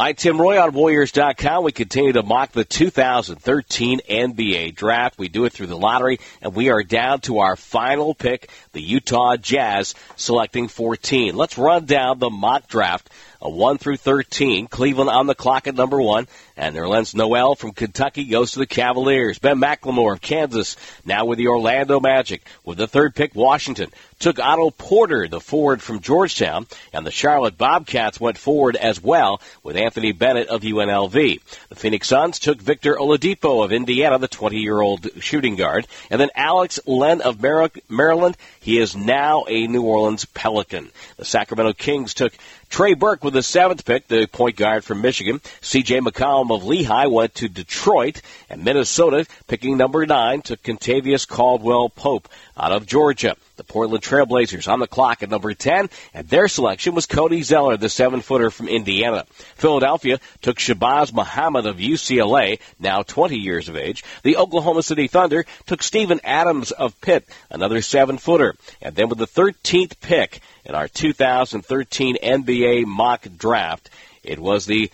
Hi, 0.00 0.14
Tim 0.14 0.40
Roye 0.40 0.56
on 0.56 0.72
Warriors.com. 0.72 1.62
We 1.62 1.72
continue 1.72 2.14
to 2.14 2.22
mock 2.22 2.52
the 2.52 2.64
2013 2.64 4.00
NBA 4.08 4.74
draft. 4.74 5.18
We 5.18 5.28
do 5.28 5.44
it 5.44 5.52
through 5.52 5.66
the 5.66 5.76
lottery, 5.76 6.20
and 6.40 6.54
we 6.54 6.70
are 6.70 6.82
down 6.82 7.20
to 7.20 7.40
our 7.40 7.54
final 7.54 8.14
pick, 8.14 8.48
the 8.72 8.80
Utah 8.80 9.36
Jazz, 9.36 9.94
selecting 10.16 10.68
14. 10.68 11.36
Let's 11.36 11.58
run 11.58 11.84
down 11.84 12.18
the 12.18 12.30
mock 12.30 12.66
draft 12.66 13.10
a 13.42 13.50
1 13.50 13.78
through 13.78 13.96
13. 13.96 14.66
Cleveland 14.68 15.10
on 15.10 15.26
the 15.26 15.34
clock 15.34 15.66
at 15.66 15.74
number 15.74 16.00
1. 16.00 16.26
And 16.60 16.76
Nerlens 16.76 17.14
Noel 17.14 17.54
from 17.54 17.72
Kentucky 17.72 18.24
goes 18.24 18.52
to 18.52 18.58
the 18.58 18.66
Cavaliers. 18.66 19.38
Ben 19.38 19.58
McLemore 19.58 20.12
of 20.12 20.20
Kansas 20.20 20.76
now 21.06 21.24
with 21.24 21.38
the 21.38 21.48
Orlando 21.48 22.00
Magic. 22.00 22.42
With 22.66 22.76
the 22.76 22.86
third 22.86 23.14
pick, 23.14 23.34
Washington 23.34 23.90
took 24.18 24.38
Otto 24.38 24.70
Porter, 24.70 25.26
the 25.26 25.40
forward 25.40 25.80
from 25.80 26.00
Georgetown. 26.00 26.66
And 26.92 27.06
the 27.06 27.10
Charlotte 27.10 27.56
Bobcats 27.56 28.20
went 28.20 28.36
forward 28.36 28.76
as 28.76 29.02
well 29.02 29.40
with 29.62 29.78
Anthony 29.78 30.12
Bennett 30.12 30.48
of 30.48 30.60
UNLV. 30.60 31.40
The 31.70 31.74
Phoenix 31.74 32.08
Suns 32.08 32.38
took 32.38 32.60
Victor 32.60 32.94
Oladipo 32.94 33.64
of 33.64 33.72
Indiana, 33.72 34.18
the 34.18 34.28
20-year-old 34.28 35.08
shooting 35.20 35.56
guard. 35.56 35.86
And 36.10 36.20
then 36.20 36.28
Alex 36.34 36.78
Len 36.84 37.22
of 37.22 37.40
Maryland. 37.40 38.36
He 38.60 38.78
is 38.78 38.94
now 38.94 39.44
a 39.48 39.66
New 39.66 39.84
Orleans 39.84 40.26
Pelican. 40.26 40.90
The 41.16 41.24
Sacramento 41.24 41.72
Kings 41.72 42.12
took 42.12 42.34
Trey 42.68 42.92
Burke 42.92 43.24
with 43.24 43.32
the 43.32 43.42
seventh 43.42 43.86
pick, 43.86 44.06
the 44.06 44.26
point 44.26 44.56
guard 44.56 44.84
from 44.84 45.00
Michigan. 45.00 45.40
C.J. 45.62 46.00
McCollum 46.00 46.49
of 46.50 46.64
Lehigh 46.64 47.06
went 47.06 47.34
to 47.36 47.48
Detroit, 47.48 48.22
and 48.48 48.64
Minnesota, 48.64 49.26
picking 49.46 49.76
number 49.76 50.04
nine, 50.06 50.42
took 50.42 50.62
Kentavious 50.62 51.26
Caldwell 51.26 51.88
Pope 51.88 52.28
out 52.56 52.72
of 52.72 52.86
Georgia. 52.86 53.36
The 53.56 53.64
Portland 53.64 54.02
Trailblazers 54.02 54.70
on 54.72 54.80
the 54.80 54.86
clock 54.86 55.22
at 55.22 55.28
number 55.28 55.52
10, 55.52 55.90
and 56.14 56.28
their 56.28 56.48
selection 56.48 56.94
was 56.94 57.06
Cody 57.06 57.42
Zeller, 57.42 57.76
the 57.76 57.88
seven 57.88 58.22
footer 58.22 58.50
from 58.50 58.68
Indiana. 58.68 59.26
Philadelphia 59.56 60.18
took 60.40 60.56
Shabazz 60.56 61.12
Muhammad 61.12 61.66
of 61.66 61.76
UCLA, 61.76 62.58
now 62.78 63.02
20 63.02 63.36
years 63.36 63.68
of 63.68 63.76
age. 63.76 64.02
The 64.22 64.38
Oklahoma 64.38 64.82
City 64.82 65.08
Thunder 65.08 65.44
took 65.66 65.82
Steven 65.82 66.20
Adams 66.24 66.70
of 66.70 66.98
Pitt, 67.00 67.28
another 67.50 67.82
seven 67.82 68.16
footer. 68.18 68.56
And 68.80 68.94
then 68.94 69.08
with 69.08 69.18
the 69.18 69.26
13th 69.26 70.00
pick 70.00 70.40
in 70.64 70.74
our 70.74 70.88
2013 70.88 72.16
NBA 72.16 72.86
mock 72.86 73.26
draft, 73.36 73.90
it 74.22 74.38
was 74.38 74.66
the 74.66 74.90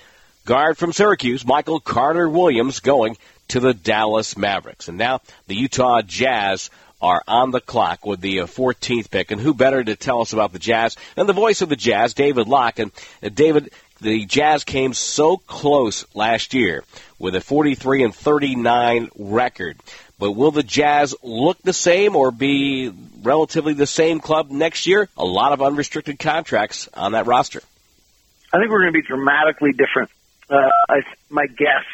guard 0.47 0.79
from 0.79 0.93
Syracuse, 0.93 1.45
Michael 1.45 1.81
Carter 1.81 2.29
Williams, 2.29 2.81
going 2.81 3.19
to 3.49 3.61
the 3.61 3.75
Dallas 3.75 4.37
Mavericks. 4.37 4.89
And 4.89 4.97
now 4.97 5.21
the 5.49 5.57
Utah 5.57 6.01
Jazz 6.01 6.71
are 7.03 7.23
on 7.29 7.51
the 7.51 7.61
clock 7.61 8.07
with 8.07 8.21
the 8.21 8.39
14th 8.39 9.05
uh, 9.05 9.09
pick. 9.11 9.31
And 9.31 9.41
who 9.41 9.53
better 9.53 9.85
to 9.85 9.97
tell 9.97 10.23
us 10.23 10.33
about 10.33 10.53
the 10.53 10.59
Jazz 10.59 10.97
than 11.17 11.27
the 11.27 11.35
voice 11.35 11.61
of 11.61 11.69
the 11.69 11.77
Jazz, 11.77 12.15
David 12.15 12.49
Locke. 12.49 12.79
And 12.79 12.93
uh, 13.23 13.29
David, 13.29 13.71
the 14.01 14.25
Jazz 14.25 14.65
came 14.65 14.95
so 14.95 15.37
close 15.37 16.07
last 16.15 16.55
year 16.55 16.85
with 17.19 17.35
a 17.35 17.41
43 17.41 18.05
and 18.05 18.15
39 18.15 19.11
record. 19.19 19.77
But 20.19 20.33
will 20.33 20.53
the 20.53 20.63
Jazz 20.63 21.15
look 21.23 21.61
the 21.63 21.75
same 21.75 22.17
or 22.17 22.31
be 22.31 22.91
relatively 23.23 23.75
the 23.75 23.87
same 23.87 24.21
club 24.21 24.51
next 24.51 24.87
year? 24.87 25.09
A 25.19 25.25
lot 25.25 25.53
of 25.53 25.61
unrestricted 25.61 26.19
contracts 26.19 26.89
on 26.95 27.13
that 27.13 27.27
roster. 27.27 27.61
I 28.53 28.59
think 28.59 28.71
we're 28.71 28.83
going 28.83 28.95
to 28.95 29.01
be 29.03 29.07
dramatically 29.07 29.73
different. 29.73 30.11
Uh, 30.49 30.71
I, 30.89 31.03
my 31.29 31.47
guess, 31.47 31.85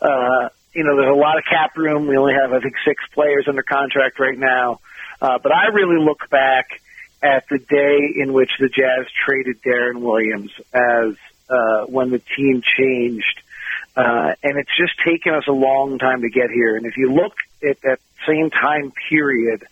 uh, 0.00 0.48
you 0.72 0.82
know, 0.82 0.96
there's 0.96 1.14
a 1.14 1.18
lot 1.18 1.38
of 1.38 1.44
cap 1.44 1.76
room. 1.76 2.06
We 2.08 2.16
only 2.16 2.34
have, 2.34 2.52
I 2.52 2.60
think, 2.60 2.74
six 2.84 3.02
players 3.12 3.46
under 3.48 3.62
contract 3.62 4.18
right 4.18 4.38
now. 4.38 4.80
Uh, 5.20 5.38
but 5.38 5.52
I 5.52 5.68
really 5.68 6.04
look 6.04 6.28
back 6.28 6.80
at 7.22 7.48
the 7.48 7.58
day 7.58 8.14
in 8.20 8.32
which 8.32 8.50
the 8.58 8.68
Jazz 8.68 9.06
traded 9.24 9.62
Deron 9.62 10.00
Williams 10.00 10.50
as 10.72 11.14
uh, 11.48 11.86
when 11.86 12.10
the 12.10 12.18
team 12.18 12.62
changed. 12.76 13.42
Uh, 13.96 14.34
and 14.42 14.58
it's 14.58 14.76
just 14.76 14.94
taken 15.06 15.34
us 15.34 15.44
a 15.46 15.52
long 15.52 15.98
time 15.98 16.22
to 16.22 16.28
get 16.28 16.50
here. 16.50 16.76
And 16.76 16.84
if 16.84 16.96
you 16.96 17.12
look 17.12 17.36
at 17.62 17.80
that 17.82 18.00
same 18.26 18.50
time 18.50 18.92
period, 19.08 19.64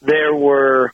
there 0.00 0.34
were, 0.34 0.92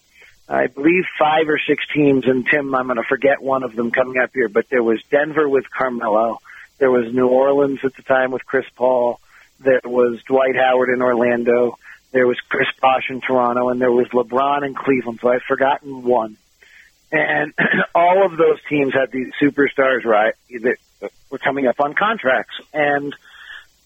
I 0.49 0.67
believe, 0.67 1.05
five 1.19 1.49
or 1.49 1.59
six 1.59 1.85
teams. 1.95 2.27
And 2.27 2.45
Tim, 2.47 2.75
I'm 2.75 2.87
going 2.87 2.97
to 2.97 3.05
forget 3.09 3.41
one 3.41 3.63
of 3.63 3.77
them 3.77 3.93
coming 3.93 4.19
up 4.19 4.31
here, 4.35 4.49
but 4.49 4.69
there 4.69 4.83
was 4.83 5.01
Denver 5.11 5.49
with 5.49 5.71
Carmelo. 5.71 6.41
There 6.83 6.91
was 6.91 7.15
New 7.15 7.29
Orleans 7.29 7.79
at 7.85 7.95
the 7.95 8.03
time 8.03 8.33
with 8.33 8.45
Chris 8.45 8.67
Paul. 8.75 9.21
There 9.61 9.83
was 9.85 10.21
Dwight 10.25 10.57
Howard 10.57 10.89
in 10.89 11.01
Orlando. 11.01 11.79
There 12.11 12.27
was 12.27 12.41
Chris 12.49 12.67
Bosh 12.81 13.09
in 13.09 13.21
Toronto, 13.21 13.69
and 13.69 13.81
there 13.81 13.93
was 13.93 14.09
LeBron 14.09 14.67
in 14.67 14.75
Cleveland. 14.75 15.21
So 15.23 15.29
I've 15.29 15.43
forgotten 15.43 16.03
one. 16.03 16.37
And 17.13 17.55
all 17.95 18.27
of 18.27 18.37
those 18.37 18.59
teams 18.69 18.95
had 18.95 19.13
these 19.13 19.31
superstars, 19.41 20.05
right, 20.05 20.35
that 20.51 20.77
were 21.31 21.39
coming 21.39 21.69
up 21.69 21.79
on 21.79 21.95
contracts. 21.95 22.61
And 22.75 23.15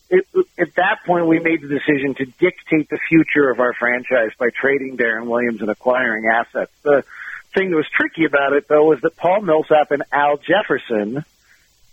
it, 0.08 0.26
at 0.56 0.74
that 0.76 1.00
point, 1.04 1.26
we 1.26 1.38
made 1.38 1.60
the 1.60 1.68
decision 1.68 2.14
to 2.14 2.24
dictate 2.24 2.88
the 2.88 2.98
future 3.10 3.50
of 3.50 3.60
our 3.60 3.74
franchise 3.74 4.30
by 4.38 4.48
trading 4.48 4.96
Deron 4.96 5.26
Williams 5.26 5.60
and 5.60 5.68
acquiring 5.68 6.24
assets. 6.32 6.72
The 6.82 7.04
thing 7.52 7.68
that 7.72 7.76
was 7.76 7.90
tricky 7.90 8.24
about 8.24 8.54
it, 8.54 8.68
though, 8.68 8.84
was 8.86 9.02
that 9.02 9.18
Paul 9.18 9.42
Millsap 9.42 9.90
and 9.90 10.02
Al 10.10 10.38
Jefferson 10.38 11.26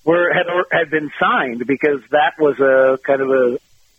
were 0.03 0.33
had 0.33 0.45
had 0.71 0.89
been 0.89 1.11
signed 1.19 1.65
because 1.65 2.01
that 2.11 2.33
was 2.39 2.59
a 2.59 2.99
kind 3.05 3.21
of 3.21 3.29
a 3.29 3.57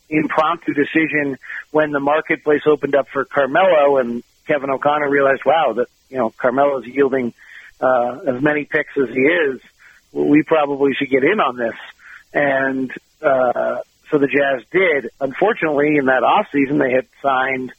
impromptu 0.08 0.74
decision 0.74 1.38
when 1.70 1.90
the 1.90 2.00
marketplace 2.00 2.62
opened 2.66 2.94
up 2.94 3.08
for 3.08 3.24
Carmelo 3.24 3.98
and 3.98 4.22
Kevin 4.46 4.70
O'Connor 4.70 5.08
realized, 5.08 5.42
wow, 5.44 5.72
that 5.74 5.88
you 6.10 6.18
know 6.18 6.30
Carmelo 6.30 6.80
is 6.80 6.86
yielding 6.86 7.32
uh, 7.80 8.18
as 8.26 8.42
many 8.42 8.64
picks 8.64 8.96
as 8.96 9.08
he 9.08 9.20
is. 9.20 9.60
We 10.12 10.42
probably 10.42 10.94
should 10.94 11.10
get 11.10 11.24
in 11.24 11.40
on 11.40 11.56
this, 11.56 11.74
and 12.32 12.92
uh, 13.20 13.78
so 14.10 14.18
the 14.18 14.28
Jazz 14.28 14.64
did. 14.70 15.10
Unfortunately, 15.20 15.96
in 15.96 16.06
that 16.06 16.22
off 16.22 16.46
season, 16.52 16.78
they 16.78 16.92
had 16.92 17.06
signed. 17.22 17.72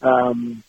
Um, 0.00 0.62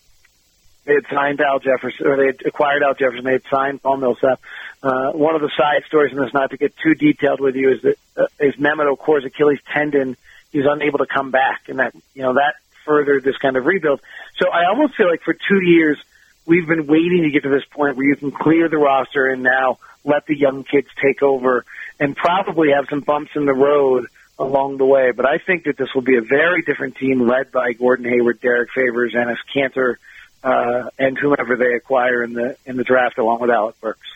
they 0.85 0.94
had 0.94 1.05
signed 1.09 1.41
Al 1.41 1.59
Jefferson, 1.59 2.07
or 2.07 2.17
they 2.17 2.27
had 2.27 2.41
acquired 2.45 2.83
Al 2.83 2.94
Jefferson. 2.94 3.23
They 3.25 3.33
had 3.33 3.44
signed 3.49 3.81
Paul 3.81 3.97
Millsap. 3.97 4.41
Uh, 4.81 5.11
one 5.11 5.35
of 5.35 5.41
the 5.41 5.51
side 5.57 5.83
stories 5.88 6.11
in 6.11 6.19
this, 6.19 6.33
not 6.33 6.51
to 6.51 6.57
get 6.57 6.75
too 6.77 6.94
detailed 6.94 7.39
with 7.39 7.55
you, 7.55 7.71
is 7.71 7.81
that 7.83 7.95
uh, 8.17 8.25
is 8.39 8.55
Mehmet 8.55 8.88
Okur's 8.88 9.25
Achilles 9.25 9.59
tendon 9.73 10.17
he's 10.53 10.66
unable 10.69 10.99
to 10.99 11.05
come 11.07 11.31
back, 11.31 11.67
and 11.67 11.79
that 11.79 11.94
you 12.13 12.21
know 12.21 12.35
that 12.35 12.53
furthered 12.85 13.23
this 13.23 13.38
kind 13.38 13.57
of 13.57 13.66
rebuild. 13.66 13.99
So 14.38 14.49
I 14.49 14.67
almost 14.69 14.95
feel 14.95 15.09
like 15.09 15.21
for 15.21 15.33
two 15.33 15.61
years 15.61 15.97
we've 16.45 16.67
been 16.67 16.88
waiting 16.88 17.23
to 17.23 17.31
get 17.31 17.44
to 17.44 17.50
this 17.50 17.65
point 17.65 17.97
where 17.97 18.05
you 18.05 18.15
can 18.15 18.31
clear 18.31 18.69
the 18.69 18.77
roster 18.77 19.27
and 19.27 19.44
now 19.44 19.79
let 20.03 20.25
the 20.25 20.38
young 20.38 20.63
kids 20.63 20.88
take 21.01 21.23
over 21.23 21.65
and 22.00 22.15
probably 22.15 22.69
have 22.75 22.85
some 22.89 23.00
bumps 23.00 23.31
in 23.35 23.45
the 23.45 23.53
road 23.53 24.05
along 24.38 24.77
the 24.77 24.85
way. 24.85 25.11
But 25.11 25.25
I 25.25 25.38
think 25.38 25.63
that 25.63 25.77
this 25.77 25.94
will 25.95 26.01
be 26.01 26.17
a 26.17 26.21
very 26.21 26.61
different 26.63 26.97
team 26.97 27.25
led 27.25 27.51
by 27.51 27.71
Gordon 27.71 28.05
Hayward, 28.05 28.41
Derrick 28.41 28.69
Favors, 28.75 29.13
Enes 29.13 29.38
Kanter, 29.55 29.95
uh, 30.44 30.90
and 31.00 31.18
whomever 31.18 31.56
they 31.56 31.74
acquire 31.74 32.24
in 32.24 32.34
the 32.34 32.58
in 32.66 32.78
the 32.78 32.84
draft 32.84 33.18
along 33.18 33.40
with 33.40 33.50
Alec 33.50 33.80
Burks. 33.80 34.08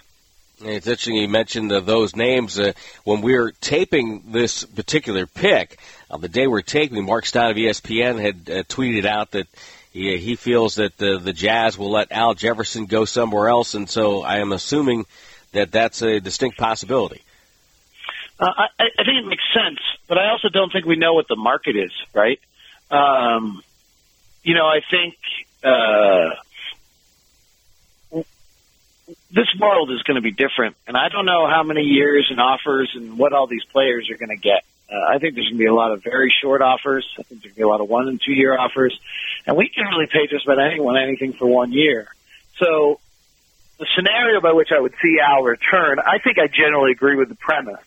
It's 0.60 0.88
interesting 0.88 1.16
you 1.16 1.30
mentioned 1.30 1.72
uh, 1.72 1.82
those 1.82 2.16
names. 2.16 2.58
Uh, 2.58 2.74
when 3.04 3.22
we 3.22 3.36
are 3.36 3.52
taping 3.62 4.24
this 4.32 4.66
particular 4.66 5.28
pick, 5.28 5.78
on 6.10 6.20
the 6.20 6.30
day 6.30 6.48
we're 6.48 6.64
taping, 6.64 7.06
Mark 7.06 7.28
Stein 7.28 7.52
of 7.52 7.58
ESPN 7.58 8.20
had 8.20 8.36
uh, 8.50 8.64
tweeted 8.64 9.06
out 9.06 9.32
that 9.32 9.48
he, 9.94 10.18
he 10.18 10.36
feels 10.36 10.76
that 10.76 10.98
the, 10.98 11.20
the 11.20 11.34
Jazz 11.34 11.78
will 11.78 11.92
let 11.92 12.12
Al 12.12 12.34
Jefferson 12.34 12.88
go 12.88 13.06
somewhere 13.06 13.50
else, 13.50 13.76
and 13.76 13.88
so 13.88 14.24
I 14.24 14.38
am 14.38 14.52
assuming 14.52 15.06
that 15.52 15.72
that's 15.72 16.02
a 16.02 16.20
distinct 16.20 16.58
possibility. 16.58 17.22
Uh, 18.40 18.46
I, 18.46 18.68
I 18.80 19.04
think 19.04 19.24
it 19.24 19.28
makes 19.28 19.44
sense, 19.54 19.80
but 20.08 20.18
I 20.18 20.30
also 20.30 20.50
don't 20.50 20.72
think 20.72 20.86
we 20.86 20.96
know 20.96 21.14
what 21.14 21.28
the 21.28 21.36
market 21.36 21.76
is, 21.76 21.92
right? 22.14 22.40
Um, 22.90 23.62
you 24.44 24.56
know, 24.56 24.66
I 24.66 24.82
think 24.90 25.18
uh, 25.64 26.30
this 29.32 29.48
world 29.60 29.92
is 29.92 30.02
going 30.04 30.16
to 30.16 30.22
be 30.22 30.32
different, 30.32 30.76
and 30.88 30.98
I 30.98 31.10
don't 31.10 31.26
know 31.26 31.48
how 31.48 31.64
many 31.64 31.84
years 31.84 32.28
and 32.30 32.40
offers 32.40 32.92
and 32.96 33.18
what 33.18 33.34
all 33.34 33.48
these 33.48 33.64
players 33.72 34.10
are 34.10 34.18
going 34.18 34.36
to 34.36 34.42
get. 34.42 34.64
Uh, 34.90 35.16
I 35.16 35.20
think 35.20 35.36
there's 35.36 35.48
going 35.48 35.58
to 35.58 35.64
be 35.64 35.66
a 35.66 35.74
lot 35.74 35.92
of 35.92 36.02
very 36.04 36.34
short 36.42 36.62
offers. 36.62 37.06
I 37.20 37.24
think 37.24 37.42
there's 37.42 37.54
going 37.54 37.54
to 37.54 37.56
be 37.58 37.64
a 37.64 37.68
lot 37.68 37.82
of 37.82 37.90
one 37.90 38.08
and 38.08 38.22
two 38.22 38.34
year 38.34 38.58
offers, 38.58 38.98
and 39.46 39.58
we 39.58 39.70
can 39.70 39.86
really 39.86 40.08
pay 40.08 40.28
just 40.28 40.46
about 40.46 40.60
anyone 40.60 40.98
anything 40.98 41.34
for 41.34 41.46
one 41.46 41.72
year. 41.74 42.08
So 42.58 43.00
the 43.80 43.88
scenario 43.96 44.42
by 44.42 44.54
which 44.54 44.70
I 44.76 44.80
would 44.80 44.94
see 45.02 45.18
Al 45.20 45.44
return, 45.44 46.00
I 46.00 46.20
think 46.20 46.40
I 46.40 46.48
generally 46.48 46.92
agree 46.92 47.16
with 47.16 47.30
the 47.30 47.36
premise, 47.36 47.84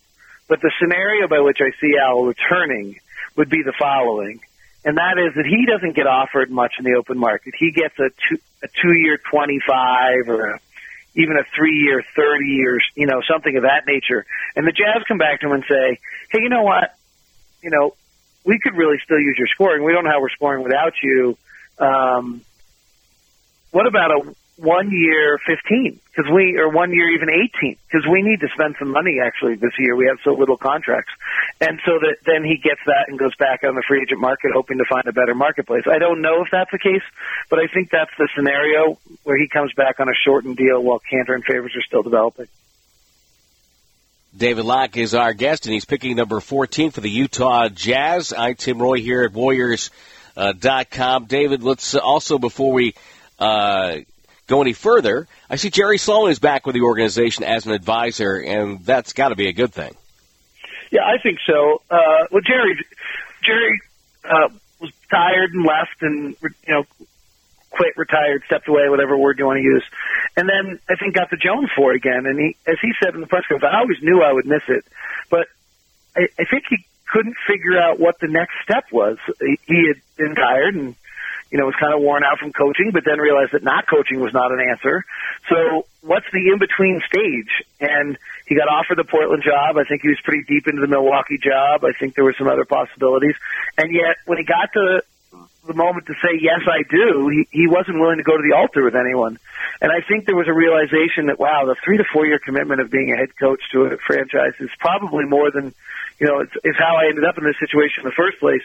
but 0.47 0.61
the 0.61 0.71
scenario 0.81 1.27
by 1.27 1.41
which 1.41 1.59
I 1.61 1.71
see 1.81 1.97
Al 1.97 2.25
returning 2.25 3.01
would 3.37 3.49
be 3.49 3.63
the 3.65 3.73
following. 3.79 4.41
And 4.85 4.97
that 4.97 5.19
is 5.19 5.35
that 5.35 5.47
he 5.47 5.67
doesn't 5.67 5.95
get 5.95 6.07
offered 6.07 6.51
much 6.51 6.75
in 6.79 6.85
the 6.85 6.95
open 6.95 7.19
market. 7.19 7.55
He 7.59 7.71
gets 7.71 7.99
a 7.99 8.09
two, 8.29 8.39
a 8.63 8.69
two 8.81 8.93
year 8.93 9.19
25 9.31 10.29
or 10.29 10.55
a 10.55 10.61
even 11.15 11.37
a 11.37 11.45
three 11.57 11.77
year, 11.77 12.05
30 12.15 12.47
years, 12.47 12.85
you 12.95 13.07
know, 13.07 13.21
something 13.29 13.57
of 13.57 13.65
that 13.65 13.83
nature. 13.87 14.25
And 14.55 14.67
the 14.67 14.73
Jazz 14.73 15.03
come 15.09 15.19
back 15.19 15.41
to 15.41 15.47
him 15.47 15.53
and 15.53 15.65
say, 15.69 15.99
hey, 16.31 16.41
you 16.41 16.49
know 16.49 16.63
what? 16.63 16.95
You 17.63 17.71
know, 17.71 17.95
we 18.45 18.59
could 18.59 18.77
really 18.77 18.99
still 19.05 19.19
use 19.19 19.37
your 19.37 19.49
scoring. 19.49 19.85
We 19.85 19.93
don't 19.93 20.05
know 20.05 20.11
how 20.11 20.21
we're 20.21 20.31
scoring 20.31 20.63
without 20.63 20.95
you. 21.03 21.37
Um, 21.79 22.43
what 23.73 23.87
about 23.87 24.11
a 24.11 24.35
one 24.61 24.91
year 24.91 25.39
15 25.47 25.99
because 26.05 26.31
we, 26.31 26.59
or 26.59 26.69
one 26.69 26.93
year 26.93 27.09
even 27.11 27.31
18 27.31 27.77
because 27.87 28.07
we 28.07 28.23
need 28.23 28.41
to 28.41 28.49
spend 28.53 28.77
some 28.79 28.91
money 28.91 29.19
actually 29.25 29.55
this 29.57 29.73
year. 29.79 29.97
We 29.97 30.07
have 30.07 30.19
so 30.23 30.33
little 30.35 30.57
contracts. 30.57 31.13
And 31.61 31.81
so 31.85 31.93
that 31.99 32.17
then 32.27 32.45
he 32.45 32.57
gets 32.57 32.81
that 32.87 33.09
and 33.09 33.19
goes 33.19 33.35
back 33.37 33.65
on 33.65 33.75
the 33.75 33.83
free 33.87 34.03
agent 34.03 34.21
market 34.21 34.51
hoping 34.53 34.79
to 34.79 34.85
find 34.89 35.07
a 35.07 35.13
better 35.13 35.35
marketplace. 35.35 35.85
I 35.91 35.99
don't 35.99 36.21
know 36.21 36.43
if 36.43 36.49
that's 36.53 36.71
the 36.71 36.79
case, 36.79 37.03
but 37.49 37.59
I 37.59 37.67
think 37.73 37.91
that's 37.91 38.11
the 38.19 38.29
scenario 38.37 38.99
where 39.25 39.39
he 39.39 39.49
comes 39.49 39.73
back 39.75 39.99
on 39.99 40.09
a 40.09 40.15
shortened 40.25 40.57
deal 40.57 40.83
while 40.83 41.01
Kanter 41.01 41.35
and 41.35 41.45
Favors 41.45 41.75
are 41.75 41.83
still 41.83 42.03
developing. 42.03 42.47
David 44.37 44.65
Locke 44.65 44.97
is 44.97 45.15
our 45.15 45.33
guest, 45.33 45.67
and 45.67 45.73
he's 45.73 45.85
picking 45.85 46.15
number 46.17 46.39
14 46.39 46.93
for 46.93 47.01
the 47.01 47.11
Utah 47.11 47.69
Jazz. 47.69 48.33
I'm 48.37 48.55
Tim 48.55 48.81
Roye 48.81 49.01
here 49.01 49.23
at 49.25 49.33
Warriors.com. 49.33 51.23
Uh, 51.23 51.27
David, 51.27 51.65
let's 51.65 51.97
also, 51.97 52.39
before 52.39 52.73
we 52.73 52.95
uh, 53.41 53.97
go 54.51 54.61
any 54.61 54.73
further, 54.73 55.27
I 55.49 55.57
see 55.57 55.71
Jerry 55.71 55.97
Sloan 55.97 56.31
is 56.31 56.39
back 56.39 56.67
with 56.67 56.75
the 56.75 56.83
organization 56.83 57.45
as 57.45 57.65
an 57.67 57.73
advisor, 57.73 58.37
and 58.37 58.85
that's 58.85 59.13
got 59.13 59.29
to 59.29 59.37
be 59.37 59.49
a 59.49 59.53
good 59.53 59.73
thing. 59.73 59.95
Yeah, 60.91 61.03
I 61.03 61.23
think 61.23 61.39
so. 61.47 61.83
Uh, 61.89 62.27
well, 62.31 62.43
Jerry, 62.43 62.77
Jerry 63.43 63.81
uh, 64.25 64.49
was 64.81 64.91
tired 65.11 65.53
and 65.55 65.65
left, 65.65 66.03
and 66.03 66.37
you 66.43 66.75
know, 66.75 66.85
quit, 67.71 67.97
retired, 67.97 68.43
stepped 68.47 68.69
away, 68.69 68.89
whatever 68.89 69.17
word 69.17 69.39
you 69.39 69.47
want 69.47 69.59
to 69.59 69.63
use, 69.63 69.85
and 70.37 70.49
then 70.49 70.81
I 70.91 70.97
think 70.97 71.15
got 71.15 71.31
the 71.31 71.37
Jones 71.37 71.71
for 71.77 71.93
again. 71.93 72.27
And 72.27 72.39
he, 72.39 72.57
as 72.67 72.77
he 72.83 72.93
said 73.03 73.15
in 73.15 73.21
the 73.21 73.29
press 73.29 73.45
conference, 73.49 73.73
I 73.73 73.79
always 73.79 74.03
knew 74.03 74.21
I 74.21 74.33
would 74.33 74.47
miss 74.47 74.63
it, 74.69 74.85
but 75.31 75.47
I, 76.17 76.27
I 76.39 76.45
think 76.45 76.65
he 76.69 76.85
couldn't 77.07 77.37
figure 77.47 77.79
out 77.79 78.01
what 78.01 78.19
the 78.21 78.29
next 78.29 78.55
step 78.65 78.85
was. 78.91 79.19
He, 79.41 79.59
he 79.67 79.89
had 79.89 80.01
been 80.17 80.35
tired 80.35 80.75
and 80.75 80.97
you 81.51 81.59
know, 81.59 81.67
was 81.67 81.75
kind 81.79 81.93
of 81.93 82.01
worn 82.01 82.23
out 82.23 82.39
from 82.39 82.53
coaching, 82.53 82.91
but 82.93 83.05
then 83.05 83.19
realized 83.19 83.53
that 83.53 83.63
not 83.63 83.87
coaching 83.89 84.21
was 84.21 84.33
not 84.33 84.53
an 84.53 84.61
answer. 84.61 85.05
So 85.49 85.87
what's 86.01 86.27
the 86.33 86.51
in-between 86.53 87.03
stage? 87.07 87.51
And 87.81 88.17
he 88.47 88.55
got 88.55 88.69
offered 88.69 88.99
the 88.99 89.05
Portland 89.05 89.43
job. 89.43 89.77
I 89.77 89.85
think 89.85 90.03
he 90.03 90.09
was 90.09 90.21
pretty 90.23 90.45
deep 90.47 90.69
into 90.69 90.81
the 90.81 90.89
Milwaukee 90.89 91.39
job. 91.39 91.85
I 91.85 91.93
think 91.93 92.15
there 92.15 92.25
were 92.25 92.35
some 92.39 92.49
other 92.49 92.65
possibilities. 92.65 93.35
And 93.77 93.93
yet 93.93 94.17
when 94.27 94.39
he 94.39 94.45
got 94.45 94.73
to 94.75 95.03
the 95.67 95.75
moment 95.75 96.07
to 96.07 96.15
say, 96.15 96.39
yes, 96.41 96.61
I 96.67 96.83
do, 96.89 97.29
he, 97.29 97.47
he 97.51 97.67
wasn't 97.69 98.01
willing 98.01 98.17
to 98.17 98.25
go 98.25 98.37
to 98.37 98.43
the 98.43 98.57
altar 98.57 98.83
with 98.83 98.97
anyone. 98.97 99.39
And 99.81 99.93
I 99.93 100.01
think 100.07 100.27
there 100.27 100.37
was 100.37 100.49
a 100.49 100.53
realization 100.53 101.27
that, 101.27 101.39
wow, 101.39 101.67
the 101.67 101.77
three 101.85 101.99
to 101.99 102.05
four 102.13 102.27
year 102.27 102.39
commitment 102.39 102.81
of 102.81 102.91
being 102.91 103.13
a 103.13 103.17
head 103.17 103.37
coach 103.37 103.61
to 103.73 103.85
a 103.85 103.97
franchise 103.99 104.55
is 104.59 104.71
probably 104.79 105.27
more 105.27 105.51
than, 105.51 105.75
you 106.19 106.27
know, 106.27 106.41
it's, 106.41 106.53
it's 106.65 106.79
how 106.79 106.97
I 106.97 107.09
ended 107.09 107.25
up 107.25 107.39
in 107.39 107.45
this 107.45 107.59
situation 107.59 108.05
in 108.05 108.09
the 108.09 108.17
first 108.17 108.41
place. 108.41 108.63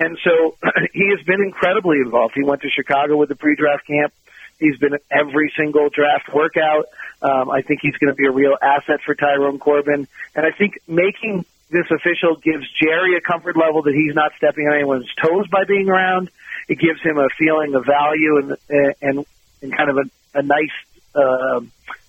And 0.00 0.18
so 0.22 0.56
he 0.92 1.10
has 1.16 1.24
been 1.24 1.42
incredibly 1.42 1.98
involved. 1.98 2.34
He 2.34 2.42
went 2.42 2.62
to 2.62 2.68
Chicago 2.68 3.16
with 3.16 3.28
the 3.28 3.36
pre-draft 3.36 3.86
camp. 3.86 4.12
He's 4.58 4.78
been 4.78 4.94
at 4.94 5.02
every 5.10 5.52
single 5.56 5.88
draft 5.88 6.32
workout. 6.32 6.86
Um, 7.20 7.50
I 7.50 7.62
think 7.62 7.80
he's 7.82 7.96
going 7.96 8.12
to 8.12 8.16
be 8.16 8.26
a 8.26 8.30
real 8.30 8.56
asset 8.60 9.00
for 9.04 9.14
Tyrone 9.14 9.58
Corbin. 9.58 10.06
And 10.34 10.46
I 10.46 10.50
think 10.56 10.78
making 10.86 11.44
this 11.70 11.86
official 11.90 12.36
gives 12.36 12.64
Jerry 12.80 13.16
a 13.16 13.20
comfort 13.20 13.56
level 13.56 13.82
that 13.82 13.94
he's 13.94 14.14
not 14.14 14.32
stepping 14.36 14.66
on 14.66 14.74
anyone's 14.74 15.12
toes 15.20 15.48
by 15.50 15.64
being 15.64 15.88
around. 15.88 16.30
It 16.68 16.78
gives 16.78 17.02
him 17.02 17.18
a 17.18 17.28
feeling 17.36 17.74
of 17.74 17.84
value 17.84 18.38
and 18.38 18.56
and, 19.00 19.26
and 19.60 19.76
kind 19.76 19.90
of 19.90 19.98
a, 19.98 20.38
a 20.38 20.42
nice 20.42 20.76
uh, 21.14 21.60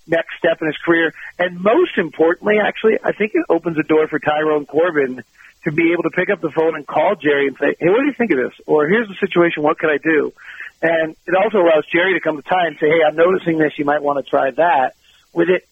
next 0.07 0.37
step 0.37 0.61
in 0.61 0.67
his 0.67 0.77
career. 0.77 1.13
And 1.39 1.61
most 1.61 1.97
importantly, 1.97 2.57
actually, 2.61 2.97
I 3.03 3.11
think 3.11 3.31
it 3.33 3.45
opens 3.49 3.77
a 3.77 3.83
door 3.83 4.07
for 4.07 4.19
Tyrone 4.19 4.65
Corbin 4.65 5.23
to 5.65 5.71
be 5.71 5.91
able 5.91 6.03
to 6.03 6.11
pick 6.11 6.29
up 6.29 6.41
the 6.41 6.51
phone 6.51 6.75
and 6.75 6.85
call 6.87 7.15
Jerry 7.15 7.47
and 7.47 7.57
say, 7.57 7.75
hey, 7.79 7.89
what 7.89 7.99
do 7.99 8.05
you 8.05 8.13
think 8.13 8.31
of 8.31 8.37
this? 8.37 8.53
Or 8.65 8.87
here's 8.87 9.07
the 9.07 9.15
situation, 9.19 9.63
what 9.63 9.77
can 9.77 9.89
I 9.89 9.97
do? 9.97 10.31
And 10.81 11.15
it 11.25 11.35
also 11.35 11.57
allows 11.57 11.85
Jerry 11.91 12.13
to 12.13 12.19
come 12.19 12.37
to 12.37 12.43
time 12.43 12.67
and 12.67 12.77
say, 12.79 12.87
hey, 12.87 13.01
I'm 13.05 13.15
noticing 13.15 13.57
this, 13.57 13.73
you 13.77 13.85
might 13.85 14.01
want 14.01 14.23
to 14.23 14.29
try 14.29 14.51
that. 14.51 14.95
With 15.33 15.49
it 15.49 15.67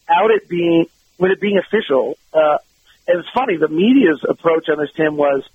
being, 0.49 0.87
with 1.17 1.31
it 1.31 1.39
being 1.39 1.57
official, 1.57 2.17
uh, 2.33 2.57
and 3.07 3.19
it's 3.19 3.29
funny, 3.33 3.57
the 3.57 3.67
media's 3.67 4.23
approach 4.27 4.67
on 4.69 4.77
this, 4.79 4.89
Tim, 4.95 5.15
was, 5.15 5.47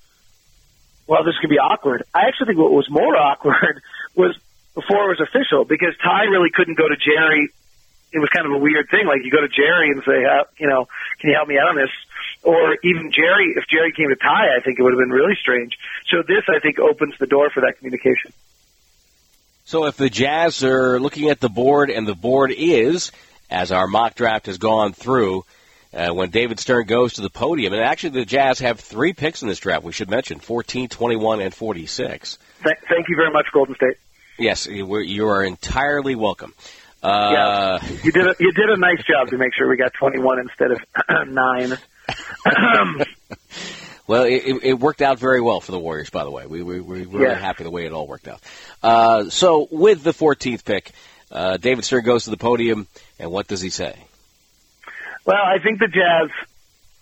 well, 1.07 1.25
this 1.25 1.35
could 1.41 1.51
be 1.51 1.59
awkward. 1.59 2.05
I 2.15 2.29
actually 2.29 2.49
think 2.49 2.59
what 2.59 2.73
was 2.73 2.89
more 2.91 3.17
awkward 3.29 3.83
was 4.15 4.39
before 4.75 5.11
it 5.11 5.19
was 5.19 5.21
official 5.21 5.65
because 5.65 5.97
Ty 6.03 6.25
really 6.25 6.51
couldn't 6.55 6.79
go 6.79 6.89
to 6.89 6.97
Jerry. 6.97 7.49
It 8.13 8.19
was 8.19 8.29
kind 8.31 8.47
of 8.47 8.53
a 8.53 8.59
weird 8.59 8.89
thing. 8.91 9.07
Like 9.07 9.25
you 9.25 9.31
go 9.31 9.41
to 9.41 9.49
Jerry 9.49 9.91
and 9.91 10.03
say, 10.05 10.25
you 10.59 10.69
know, 10.69 10.87
can 11.21 11.31
you 11.31 11.37
help 11.37 11.49
me 11.49 11.59
out 11.59 11.69
on 11.69 11.77
this? 11.77 11.91
Or 12.43 12.77
even 12.85 13.13
Jerry, 13.13 13.55
if 13.57 13.65
Jerry 13.69 13.93
came 13.93 14.09
to 14.09 14.17
Ty, 14.17 14.57
I 14.57 14.61
think 14.61 14.79
it 14.79 14.83
would 14.83 14.93
have 14.93 15.01
been 15.01 15.11
really 15.11 15.35
strange. 15.41 15.77
So 16.09 16.23
this, 16.27 16.45
I 16.49 16.61
think, 16.61 16.79
opens 16.79 17.15
the 17.19 17.27
door 17.27 17.51
for 17.51 17.61
that 17.61 17.79
communication. 17.79 18.33
So 19.65 19.87
if 19.87 19.97
the 19.97 20.09
Jazz 20.09 20.63
are 20.65 20.99
looking 20.99 21.29
at 21.29 21.41
the 21.41 21.49
board, 21.49 21.91
and 21.91 22.07
the 22.07 22.15
board 22.15 22.53
is, 22.57 23.13
as 23.51 23.71
our 23.71 23.87
mock 23.87 24.15
draft 24.15 24.47
has 24.47 24.57
gone 24.57 24.93
through, 24.93 25.45
uh, 25.93 26.11
when 26.11 26.31
David 26.31 26.61
Stern 26.61 26.87
goes 26.87 27.15
to 27.15 27.23
the 27.23 27.31
podium, 27.31 27.73
and 27.73 27.83
actually 27.83 28.11
the 28.11 28.25
Jazz 28.25 28.61
have 28.61 28.81
three 28.81 29.13
picks 29.13 29.43
in 29.43 29.49
this 29.49 29.59
draft, 29.59 29.85
we 29.85 29.93
should 29.93 30.09
mention, 30.09 30.39
14, 30.39 30.89
21, 30.89 31.41
and 31.41 31.55
46. 31.55 32.39
Th- 32.63 32.77
thank 32.89 33.09
you 33.09 33.17
very 33.17 33.31
much, 33.31 33.47
Golden 33.53 33.75
State. 33.75 33.97
Yes, 34.39 34.67
you 34.67 35.29
are 35.29 35.43
entirely 35.43 36.15
welcome. 36.15 36.55
Uh, 37.03 37.79
yeah, 37.83 37.89
you 38.03 38.13
did 38.13 38.27
a, 38.27 38.35
you 38.41 38.53
did 38.53 38.71
a 38.71 38.77
nice 38.77 39.03
job 39.05 39.29
to 39.29 39.39
make 39.39 39.55
sure 39.55 39.69
we 39.69 39.77
got 39.77 39.93
21 39.95 40.41
instead 40.41 40.71
of 40.73 40.81
nine. 41.29 41.77
well, 44.07 44.25
it, 44.25 44.43
it, 44.63 44.79
worked 44.79 45.03
out 45.03 45.19
very 45.19 45.41
well 45.41 45.61
for 45.61 45.73
the 45.73 45.79
Warriors, 45.79 46.11
by 46.11 46.25
the 46.25 46.31
way. 46.31 46.47
We, 46.47 46.63
we, 46.63 46.81
we 46.81 47.07
were 47.07 47.27
yeah. 47.27 47.35
happy 47.35 47.65
the 47.65 47.71
way 47.71 47.87
it 47.87 47.93
all 47.93 48.07
worked 48.07 48.29
out. 48.29 48.41
Uh, 48.83 49.31
so, 49.31 49.69
with 49.71 50.03
the 50.03 50.13
14th 50.13 50.65
pick, 50.65 50.93
uh, 51.31 51.57
David 51.57 51.85
Stern 51.85 52.05
goes 52.05 52.25
to 52.25 52.31
the 52.31 52.37
podium, 52.37 52.87
and 53.19 53.31
what 53.31 53.47
does 53.47 53.61
he 53.61 53.71
say? 53.71 53.97
Well, 55.25 55.43
I 55.45 55.59
think 55.59 55.79
the 55.79 55.89
Jazz 55.89 56.31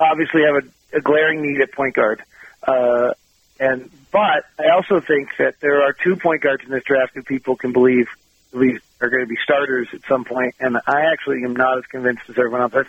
obviously 0.01 0.43
have 0.43 0.65
a, 0.65 0.97
a 0.99 1.01
glaring 1.01 1.43
need 1.43 1.61
at 1.61 1.73
point 1.73 1.95
guard. 1.95 2.23
Uh, 2.63 3.13
and 3.59 3.91
but 4.11 4.45
I 4.59 4.71
also 4.75 5.01
think 5.01 5.31
that 5.39 5.61
there 5.61 5.83
are 5.83 5.93
two 5.93 6.17
point 6.17 6.43
guards 6.43 6.65
in 6.65 6.71
this 6.71 6.85
draft 6.85 7.15
that 7.15 7.27
people 7.27 7.57
can 7.57 7.73
believe 7.73 8.09
believe 8.51 8.83
are 9.01 9.11
going 9.11 9.23
to 9.23 9.29
be 9.29 9.37
starters 9.43 9.89
at 9.93 10.01
some 10.09 10.25
point, 10.25 10.55
and 10.59 10.79
I 10.87 11.13
actually 11.13 11.45
am 11.45 11.55
not 11.55 11.79
as 11.79 11.85
convinced 11.87 12.23
as 12.29 12.39
everyone 12.39 12.63
else. 12.63 12.87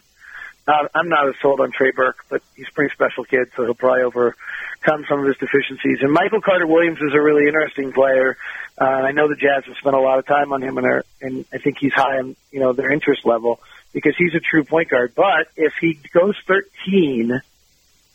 Not, 0.68 0.92
I'm 0.94 1.08
not 1.08 1.30
as 1.30 1.36
sold 1.42 1.62
on 1.62 1.72
Trey 1.72 1.92
Burke, 1.92 2.25
but 2.30 2.42
he's 2.56 2.68
a 2.69 2.74
pretty 2.74 2.94
special 2.94 3.24
kid, 3.24 3.52
so 3.56 3.64
he'll 3.64 3.74
probably 3.74 4.04
overcome 4.04 5.06
some 5.08 5.22
of 5.22 5.25
his 5.25 5.38
deficiencies. 5.38 6.00
And 6.02 6.12
Michael 6.12 6.42
Carter 6.42 6.68
Williams 6.68 7.00
is 7.00 7.14
a 7.14 7.22
really 7.22 7.48
interesting 7.48 7.94
player. 7.94 8.36
Uh, 8.80 8.84
I 8.84 9.12
know 9.14 9.30
the 9.30 9.36
Jazz 9.36 9.64
have 9.66 9.78
spent 9.78 9.96
a 9.96 10.00
lot 10.00 10.19
of 10.19 10.25
time 10.25 10.52
on 10.52 10.62
him, 10.62 10.78
and, 10.78 10.86
are, 10.86 11.06
and 11.22 11.46
I 11.54 11.60
think 11.60 11.78
he's 11.80 11.94
high 11.94 12.18
on 12.19 12.36
you 12.52 12.60
know 12.60 12.74
their 12.74 12.92
interest 12.92 13.25
level 13.25 13.62
because 13.94 14.16
he's 14.18 14.36
a 14.36 14.42
true 14.42 14.66
point 14.66 14.90
guard. 14.90 15.14
But 15.16 15.48
if 15.56 15.74
he 15.80 15.98
goes 16.14 16.36
13, 16.46 17.30
then 17.30 17.40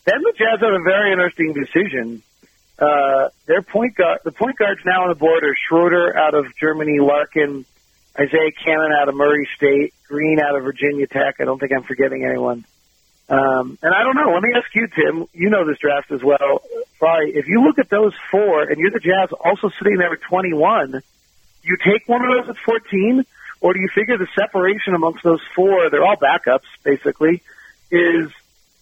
the 0.04 0.32
Jazz 0.36 0.60
have 0.60 0.74
a 0.74 0.84
very 0.84 1.12
interesting 1.12 1.54
decision. 1.54 2.22
Uh, 2.78 3.28
their 3.46 3.62
point 3.62 3.94
guard, 3.94 4.20
the 4.24 4.32
point 4.32 4.58
guards 4.58 4.80
now 4.84 5.04
on 5.04 5.08
the 5.08 5.14
board 5.14 5.42
are 5.42 5.56
Schroeder 5.68 6.16
out 6.16 6.34
of 6.34 6.46
Germany, 6.60 6.98
Larkin 7.00 7.64
Isaiah 8.18 8.52
Canaan 8.64 8.92
out 8.92 9.08
of 9.08 9.14
Murray 9.14 9.48
State, 9.56 9.94
Green 10.06 10.38
out 10.38 10.56
of 10.56 10.64
Virginia 10.64 11.06
Tech. 11.06 11.36
I 11.40 11.44
don't 11.44 11.58
think 11.58 11.72
I'm 11.72 11.82
forgetting 11.82 12.24
anyone. 12.24 12.64
Um, 13.28 13.78
and 13.82 13.94
I 13.94 14.02
don't 14.02 14.16
know. 14.16 14.34
Let 14.34 14.42
me 14.42 14.50
ask 14.54 14.74
you, 14.74 14.86
Tim. 14.88 15.26
You 15.32 15.48
know 15.48 15.66
this 15.66 15.78
draft 15.78 16.10
as 16.10 16.22
well. 16.22 16.62
Probably, 16.98 17.30
if 17.34 17.48
you 17.48 17.62
look 17.64 17.78
at 17.78 17.88
those 17.88 18.12
four, 18.30 18.62
and 18.62 18.78
you're 18.78 18.90
the 18.90 19.00
Jazz, 19.00 19.30
also 19.32 19.70
sitting 19.78 19.96
there 19.96 20.12
at 20.12 20.20
21, 20.20 21.02
you 21.62 21.76
take 21.82 22.06
one 22.08 22.22
of 22.22 22.36
those 22.36 22.50
at 22.50 22.56
14, 22.58 23.24
or 23.60 23.72
do 23.72 23.80
you 23.80 23.88
figure 23.94 24.18
the 24.18 24.26
separation 24.38 24.94
amongst 24.94 25.22
those 25.22 25.40
four? 25.54 25.88
They're 25.88 26.04
all 26.04 26.16
backups, 26.16 26.66
basically. 26.84 27.42
Is 27.90 28.30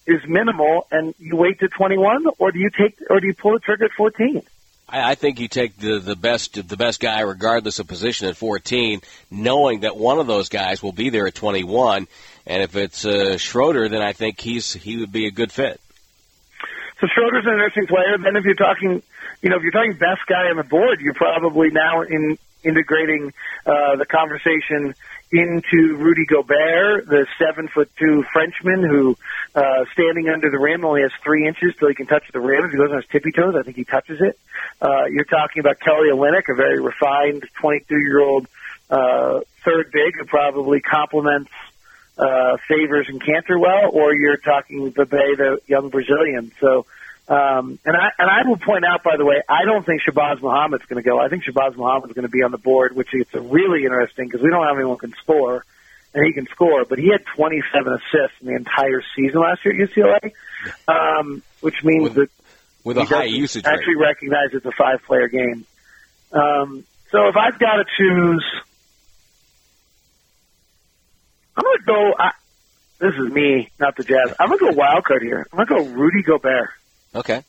is 0.06 0.26
minimal, 0.26 0.86
and 0.90 1.14
you 1.18 1.36
wait 1.36 1.60
to 1.60 1.68
21, 1.68 2.24
or 2.38 2.50
do 2.50 2.58
you 2.58 2.70
take, 2.70 2.98
or 3.08 3.20
do 3.20 3.26
you 3.26 3.34
pull 3.34 3.52
the 3.52 3.60
trigger 3.60 3.84
at 3.84 3.92
14? 3.92 4.42
I, 4.90 5.12
I 5.12 5.14
think 5.14 5.40
you 5.40 5.48
take 5.48 5.76
the 5.78 5.98
the 5.98 6.16
best 6.16 6.68
the 6.68 6.76
best 6.76 7.00
guy, 7.00 7.20
regardless 7.20 7.78
of 7.78 7.86
position, 7.86 8.28
at 8.28 8.36
14, 8.36 9.00
knowing 9.30 9.80
that 9.80 9.96
one 9.96 10.18
of 10.18 10.26
those 10.26 10.48
guys 10.48 10.82
will 10.82 10.92
be 10.92 11.10
there 11.10 11.26
at 11.26 11.34
21. 11.34 12.06
And 12.46 12.62
if 12.62 12.76
it's 12.76 13.04
uh, 13.04 13.38
Schroeder, 13.38 13.88
then 13.88 14.02
I 14.02 14.12
think 14.12 14.40
he's 14.40 14.72
he 14.72 14.96
would 14.98 15.12
be 15.12 15.26
a 15.26 15.30
good 15.30 15.52
fit. 15.52 15.80
So 17.00 17.06
Schroeder's 17.14 17.46
an 17.46 17.52
interesting 17.52 17.86
player. 17.86 18.18
Then 18.22 18.36
if 18.36 18.44
you're 18.44 18.54
talking, 18.54 19.02
you 19.40 19.48
know, 19.48 19.56
if 19.56 19.62
you're 19.62 19.72
talking 19.72 19.92
best 19.92 20.20
guy 20.28 20.50
on 20.50 20.56
the 20.56 20.64
board, 20.64 21.00
you're 21.00 21.14
probably 21.14 21.70
now 21.70 22.02
in 22.02 22.38
integrating 22.64 23.32
uh, 23.66 23.96
the 23.96 24.06
conversation 24.06 24.94
into 25.32 25.96
Rudy 25.96 26.26
Gobert, 26.26 27.06
the 27.06 27.26
seven 27.38 27.68
foot 27.68 27.90
two 27.96 28.24
Frenchman 28.32 28.82
who, 28.82 29.16
uh, 29.54 29.84
standing 29.92 30.28
under 30.28 30.50
the 30.50 30.58
rim 30.58 30.84
only 30.84 31.02
has 31.02 31.12
three 31.22 31.46
inches 31.46 31.74
till 31.78 31.88
he 31.88 31.94
can 31.94 32.06
touch 32.06 32.24
the 32.32 32.40
rim. 32.40 32.64
If 32.64 32.72
he 32.72 32.76
goes 32.76 32.90
on 32.90 32.96
his 32.96 33.06
tippy 33.06 33.30
toes, 33.30 33.54
I 33.58 33.62
think 33.62 33.76
he 33.76 33.84
touches 33.84 34.20
it. 34.20 34.38
Uh, 34.80 35.04
you're 35.10 35.24
talking 35.24 35.60
about 35.60 35.78
Kelly 35.80 36.08
Olynyk, 36.12 36.48
a 36.48 36.54
very 36.54 36.80
refined 36.80 37.44
22 37.60 37.96
year 37.96 38.20
old, 38.20 38.48
uh, 38.90 39.40
third 39.64 39.92
big 39.92 40.14
who 40.18 40.24
probably 40.24 40.80
complements, 40.80 41.50
uh, 42.18 42.56
Favors 42.68 43.08
and 43.08 43.22
Kanter 43.22 43.58
well, 43.58 43.90
or 43.92 44.14
you're 44.14 44.36
talking 44.36 44.90
Bebe, 44.90 45.08
the 45.08 45.60
young 45.66 45.90
Brazilian. 45.90 46.52
So, 46.60 46.86
Um, 47.28 47.78
and 47.84 47.96
I 47.96 48.10
and 48.18 48.28
I 48.28 48.48
will 48.48 48.56
point 48.56 48.84
out, 48.84 49.04
by 49.04 49.16
the 49.16 49.24
way, 49.24 49.40
I 49.48 49.64
don't 49.64 49.86
think 49.86 50.02
Shabazz 50.02 50.42
Muhammad's 50.42 50.84
going 50.86 51.02
to 51.02 51.08
go. 51.08 51.20
I 51.20 51.28
think 51.28 51.44
Shabazz 51.44 51.76
Muhammad's 51.76 52.12
going 52.12 52.26
to 52.26 52.30
be 52.30 52.42
on 52.42 52.50
the 52.50 52.58
board, 52.58 52.96
which 52.96 53.14
is 53.14 53.26
really 53.34 53.84
interesting 53.84 54.26
because 54.26 54.42
we 54.42 54.50
don't 54.50 54.66
have 54.66 54.76
anyone 54.76 54.96
who 54.96 55.08
can 55.08 55.14
score, 55.22 55.64
and 56.12 56.26
he 56.26 56.32
can 56.32 56.46
score. 56.46 56.84
But 56.84 56.98
he 56.98 57.08
had 57.08 57.24
27 57.36 57.92
assists 57.92 58.40
in 58.40 58.48
the 58.48 58.56
entire 58.56 59.02
season 59.14 59.40
last 59.40 59.64
year 59.64 59.80
at 59.80 59.90
UCLA, 59.90 60.32
um, 60.88 61.42
which 61.60 61.84
means 61.84 62.02
with, 62.02 62.14
that 62.14 62.30
with 62.82 62.98
a 62.98 63.04
high 63.04 63.24
usage 63.24 63.64
actually 63.64 63.96
rate. 63.96 64.08
recognize 64.08 64.48
it's 64.52 64.66
a 64.66 64.72
five-player 64.72 65.28
game. 65.28 65.66
Um, 66.32 66.84
so 67.10 67.28
if 67.28 67.36
I've 67.36 67.58
got 67.58 67.76
to 67.76 67.84
choose, 67.96 68.44
I'm 71.56 71.62
going 71.62 71.78
to 71.78 71.84
go. 71.84 72.14
I, 72.18 72.30
this 72.98 73.14
is 73.14 73.32
me, 73.32 73.70
not 73.78 73.96
the 73.96 74.04
Jazz. 74.04 74.34
I'm 74.38 74.48
going 74.48 74.58
to 74.58 74.70
go 74.72 74.76
wild 74.76 75.04
card 75.04 75.22
here. 75.22 75.46
I'm 75.52 75.64
going 75.64 75.84
to 75.84 75.90
go 75.90 75.96
Rudy 75.96 76.22
Gobert. 76.22 76.70
Okay. 77.14 77.42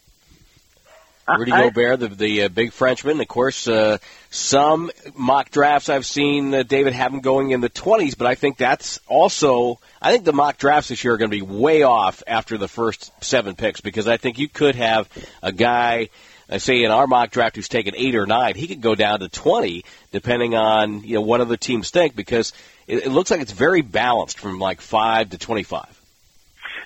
Rudy 1.38 1.51
I- 1.51 1.63
Gobert, 1.63 2.00
the 2.00 2.08
the 2.10 2.44
uh, 2.44 2.50
big 2.50 2.72
Frenchman. 2.74 3.22
Of 3.22 3.27
course, 3.27 3.68
uh, 3.68 4.00
some 4.30 4.91
mock 5.15 5.51
drafts 5.51 5.89
I've 5.89 6.06
seen 6.06 6.53
uh, 6.53 6.63
David 6.63 6.94
have 6.94 7.13
him 7.13 7.22
going 7.22 7.51
in 7.51 7.62
the 7.62 7.70
20s, 7.70 8.18
but 8.18 8.27
I 8.27 8.36
think 8.36 8.58
that's 8.58 9.00
also. 9.08 9.80
I 10.01 10.12
think 10.12 10.25
the 10.25 10.34
mock 10.34 10.58
drafts 10.58 10.89
this 10.89 11.03
year 11.03 11.13
are 11.13 11.18
going 11.18 11.30
to 11.30 11.38
be 11.38 11.44
way 11.44 11.84
off 11.84 12.24
after 12.25 12.58
the 12.58 12.68
first 12.68 13.12
seven 13.24 13.56
picks 13.56 13.82
because 13.82 14.08
I 14.08 14.18
think 14.18 14.39
you 14.39 14.50
could 14.50 14.75
have 14.75 15.08
a 15.41 15.51
guy. 15.51 16.10
I 16.50 16.58
say 16.58 16.84
in 16.84 16.91
our 16.91 17.08
mock 17.08 17.32
draft 17.32 17.56
who's 17.56 17.70
taken 17.70 17.96
eight 17.96 18.15
or 18.15 18.25
nine, 18.25 18.56
he 18.56 18.68
could 18.68 18.82
go 18.82 18.96
down 18.96 19.22
to 19.22 19.30
twenty 19.30 19.86
depending 20.12 20.56
on 20.56 21.03
you 21.03 21.15
know 21.15 21.22
what 21.22 21.39
other 21.39 21.56
teams 21.56 21.91
think 21.91 22.15
because 22.15 22.51
it, 22.88 23.06
it 23.06 23.10
looks 23.10 23.32
like 23.32 23.41
it's 23.41 23.53
very 23.53 23.82
balanced 23.82 24.39
from 24.39 24.60
like 24.60 24.82
five 24.82 25.30
to 25.30 25.38
twenty-five. 25.38 26.00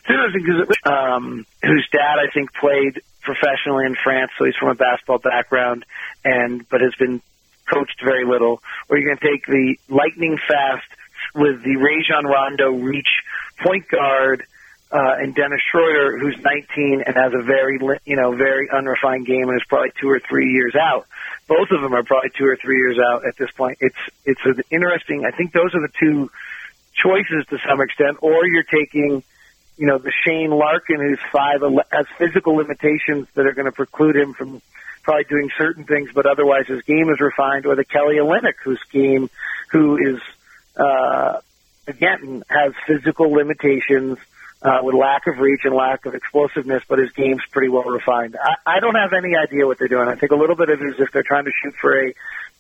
It's 0.08 0.12
interesting 0.12 0.44
because 0.46 0.78
um, 0.86 1.46
whose 1.64 1.88
dad 1.92 2.20
I 2.20 2.32
think 2.32 2.54
played 2.54 3.02
professionally 3.22 3.86
in 3.86 3.96
France, 3.96 4.32
so 4.38 4.46
he's 4.46 4.56
from 4.56 4.70
a 4.70 4.76
basketball 4.76 5.18
background, 5.18 5.84
and 6.24 6.68
but 6.70 6.82
has 6.82 6.94
been 6.96 7.22
coached 7.74 8.02
very 8.04 8.24
little. 8.24 8.62
Or 8.88 8.98
you're 8.98 9.10
going 9.10 9.18
to 9.18 9.28
take 9.28 9.46
the 9.48 9.78
lightning 9.90 10.38
fast 10.48 10.86
with 11.34 11.64
the 11.64 11.78
Rajon 11.78 12.26
Rondo 12.26 12.70
reach 12.70 13.24
point 13.64 13.88
guard 13.90 14.46
uh, 14.92 15.16
and 15.18 15.34
Dennis 15.34 15.62
Schroeder, 15.72 16.20
who's 16.20 16.38
19 16.38 17.04
and 17.06 17.16
has 17.16 17.34
a 17.34 17.42
very 17.42 17.80
you 18.06 18.16
know 18.16 18.36
very 18.36 18.70
unrefined 18.70 19.26
game 19.26 19.50
and 19.50 19.60
is 19.60 19.66
probably 19.68 19.92
two 20.00 20.10
or 20.10 20.20
three 20.20 20.52
years 20.52 20.76
out. 20.76 21.08
Both 21.48 21.72
of 21.72 21.82
them 21.82 21.96
are 21.96 22.04
probably 22.04 22.30
two 22.30 22.46
or 22.46 22.56
three 22.56 22.78
years 22.78 23.00
out 23.00 23.26
at 23.26 23.38
this 23.38 23.50
point. 23.52 23.80
It's 23.82 23.98
it's 24.24 24.46
an 24.46 24.62
interesting. 24.70 25.26
I 25.26 25.32
think 25.36 25.52
those 25.52 25.74
are 25.74 25.82
the 25.82 25.94
two 26.00 26.30
choices 26.94 27.46
to 27.50 27.58
some 27.68 27.82
extent. 27.82 28.20
Or 28.22 28.46
you're 28.46 28.64
taking 28.64 29.24
you 29.78 29.88
know, 29.88 29.98
the 29.98 30.12
Shane 30.26 30.52
Larkin 30.52 31.00
who's 31.00 31.20
five 31.32 31.62
has 31.92 32.06
physical 32.18 32.56
limitations 32.56 33.28
that 33.34 33.46
are 33.46 33.54
going 33.54 33.66
to 33.66 33.72
preclude 33.72 34.16
him 34.16 34.34
from 34.34 34.62
probably 35.04 35.26
doing 35.26 35.50
certain 35.58 35.84
things, 35.84 36.10
but 36.14 36.26
otherwise 36.26 36.68
his 36.68 36.82
game 36.84 37.10
is 37.10 37.20
refined, 37.20 37.66
or 37.66 37.76
the 37.76 37.86
Kelly 37.86 38.16
Olynyk 38.16 38.56
whose 38.64 38.82
game, 38.92 39.30
who 39.70 39.98
is, 39.98 40.20
uh, 40.78 41.40
again, 41.88 42.44
has 42.50 42.74
physical 42.88 43.32
limitations, 43.32 44.18
uh, 44.62 44.80
with 44.82 44.96
lack 44.96 45.28
of 45.28 45.38
reach 45.38 45.62
and 45.64 45.76
lack 45.76 46.08
of 46.08 46.16
explosiveness, 46.16 46.82
but 46.88 46.98
his 46.98 47.12
game's 47.12 47.44
pretty 47.52 47.70
well 47.70 47.84
refined. 47.84 48.36
I, 48.42 48.78
I 48.78 48.80
don't 48.80 48.96
have 48.96 49.14
any 49.14 49.36
idea 49.36 49.68
what 49.68 49.78
they're 49.78 49.88
doing. 49.88 50.08
I 50.08 50.16
think 50.16 50.32
a 50.32 50.36
little 50.36 50.56
bit 50.56 50.70
of 50.70 50.82
it 50.82 50.88
is 50.88 50.96
if 50.98 51.12
they're 51.12 51.24
trying 51.24 51.46
to 51.46 51.52
shoot 51.52 51.76
for 51.80 52.08
a 52.08 52.14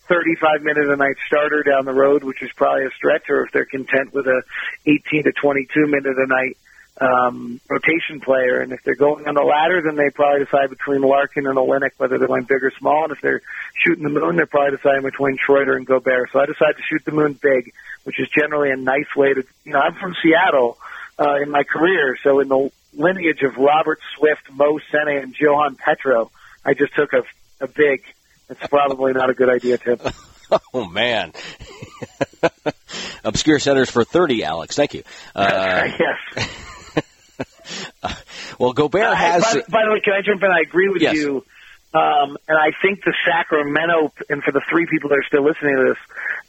35 0.08 0.62
minute 0.62 0.88
a 0.88 0.96
night 0.96 1.16
starter 1.26 1.64
down 1.64 1.86
the 1.86 1.94
road, 1.94 2.24
which 2.24 2.44
is 2.44 2.52
probably 2.56 2.86
a 2.86 2.92
stretch, 2.92 3.30
or 3.30 3.44
if 3.46 3.52
they're 3.52 3.66
content 3.66 4.14
with 4.14 4.28
a 4.28 4.44
18 4.86 5.24
to 5.24 5.32
22 5.32 5.88
minute 5.88 6.18
a 6.18 6.28
night 6.28 6.58
um, 7.00 7.60
rotation 7.70 8.20
player. 8.22 8.62
And 8.62 8.72
if 8.72 8.84
they're 8.84 8.96
going 8.96 9.28
on 9.28 9.36
the 9.36 9.42
ladder, 9.42 9.82
then 9.84 9.96
they 9.96 10.10
probably 10.10 10.46
decide 10.46 10.70
between 10.70 11.02
Larkin 11.02 11.48
and 11.48 11.58
Olynyk 11.58 11.92
whether 11.98 12.18
they're 12.18 12.28
going 12.28 12.44
big 12.44 12.64
or 12.64 12.72
small. 12.80 13.04
And 13.04 13.12
if 13.12 13.22
they're 13.22 13.42
shooting 13.74 14.04
the 14.04 14.10
moon, 14.10 14.36
they're 14.36 14.46
probably 14.46 14.78
deciding 14.78 15.04
between 15.04 15.38
Schroeder 15.38 15.76
and 15.76 15.86
Gobert. 15.86 16.30
So 16.32 16.40
I 16.40 16.46
decided 16.46 16.78
to 16.78 16.84
shoot 16.84 17.04
the 17.06 17.12
moon 17.12 17.38
big, 17.42 17.74
which 18.04 18.20
is 18.20 18.28
generally 18.30 18.72
a 18.72 18.78
nice 18.78 19.14
way 19.16 19.34
to, 19.34 19.44
you 19.64 19.74
know, 19.74 19.80
I'm 19.80 19.96
from 19.96 20.16
Seattle 20.22 20.78
uh, 21.20 21.36
in 21.42 21.50
my 21.50 21.64
career. 21.64 22.18
So 22.24 22.40
in 22.40 22.48
the 22.48 22.72
lineage 22.94 23.42
of 23.44 23.58
Robert 23.58 24.00
Swift, 24.18 24.52
Mo 24.52 24.80
Sene, 24.92 25.22
and 25.22 25.36
Johan 25.38 25.76
Petro, 25.76 26.32
I 26.64 26.74
just 26.74 26.96
took 26.96 27.14
a, 27.14 27.24
a 27.62 27.68
big. 27.68 28.04
It's 28.50 28.68
probably 28.68 29.14
not 29.14 29.30
a 29.30 29.34
good 29.34 29.50
idea, 29.50 29.78
Tim. 29.78 30.00
Oh 30.74 30.86
man. 30.86 31.34
Obscure 33.24 33.60
centers 33.60 33.90
for 33.90 34.04
30, 34.04 34.44
Alex. 34.44 34.76
Thank 34.76 34.94
you. 34.94 35.04
Uh, 35.34 35.88
yes. 36.00 36.50
Well, 38.60 38.74
Gobert 38.74 39.16
has. 39.16 39.44
by, 39.44 39.62
by 39.70 39.86
the 39.86 39.92
way, 39.92 40.00
can 40.02 40.14
I 40.14 40.22
jump 40.22 40.44
in? 40.44 40.52
I 40.52 40.62
agree 40.62 40.90
with 40.90 41.02
Yes. 41.02 41.16
you. 41.16 41.44
Um, 41.94 42.36
and 42.50 42.58
I 42.58 42.72
think 42.82 43.06
the 43.06 43.14
Sacramento, 43.26 44.12
and 44.28 44.44
for 44.44 44.52
the 44.52 44.60
three 44.70 44.86
people 44.86 45.10
that 45.10 45.16
are 45.16 45.24
still 45.28 45.46
listening 45.46 45.78
to 45.78 45.94
this, 45.94 45.98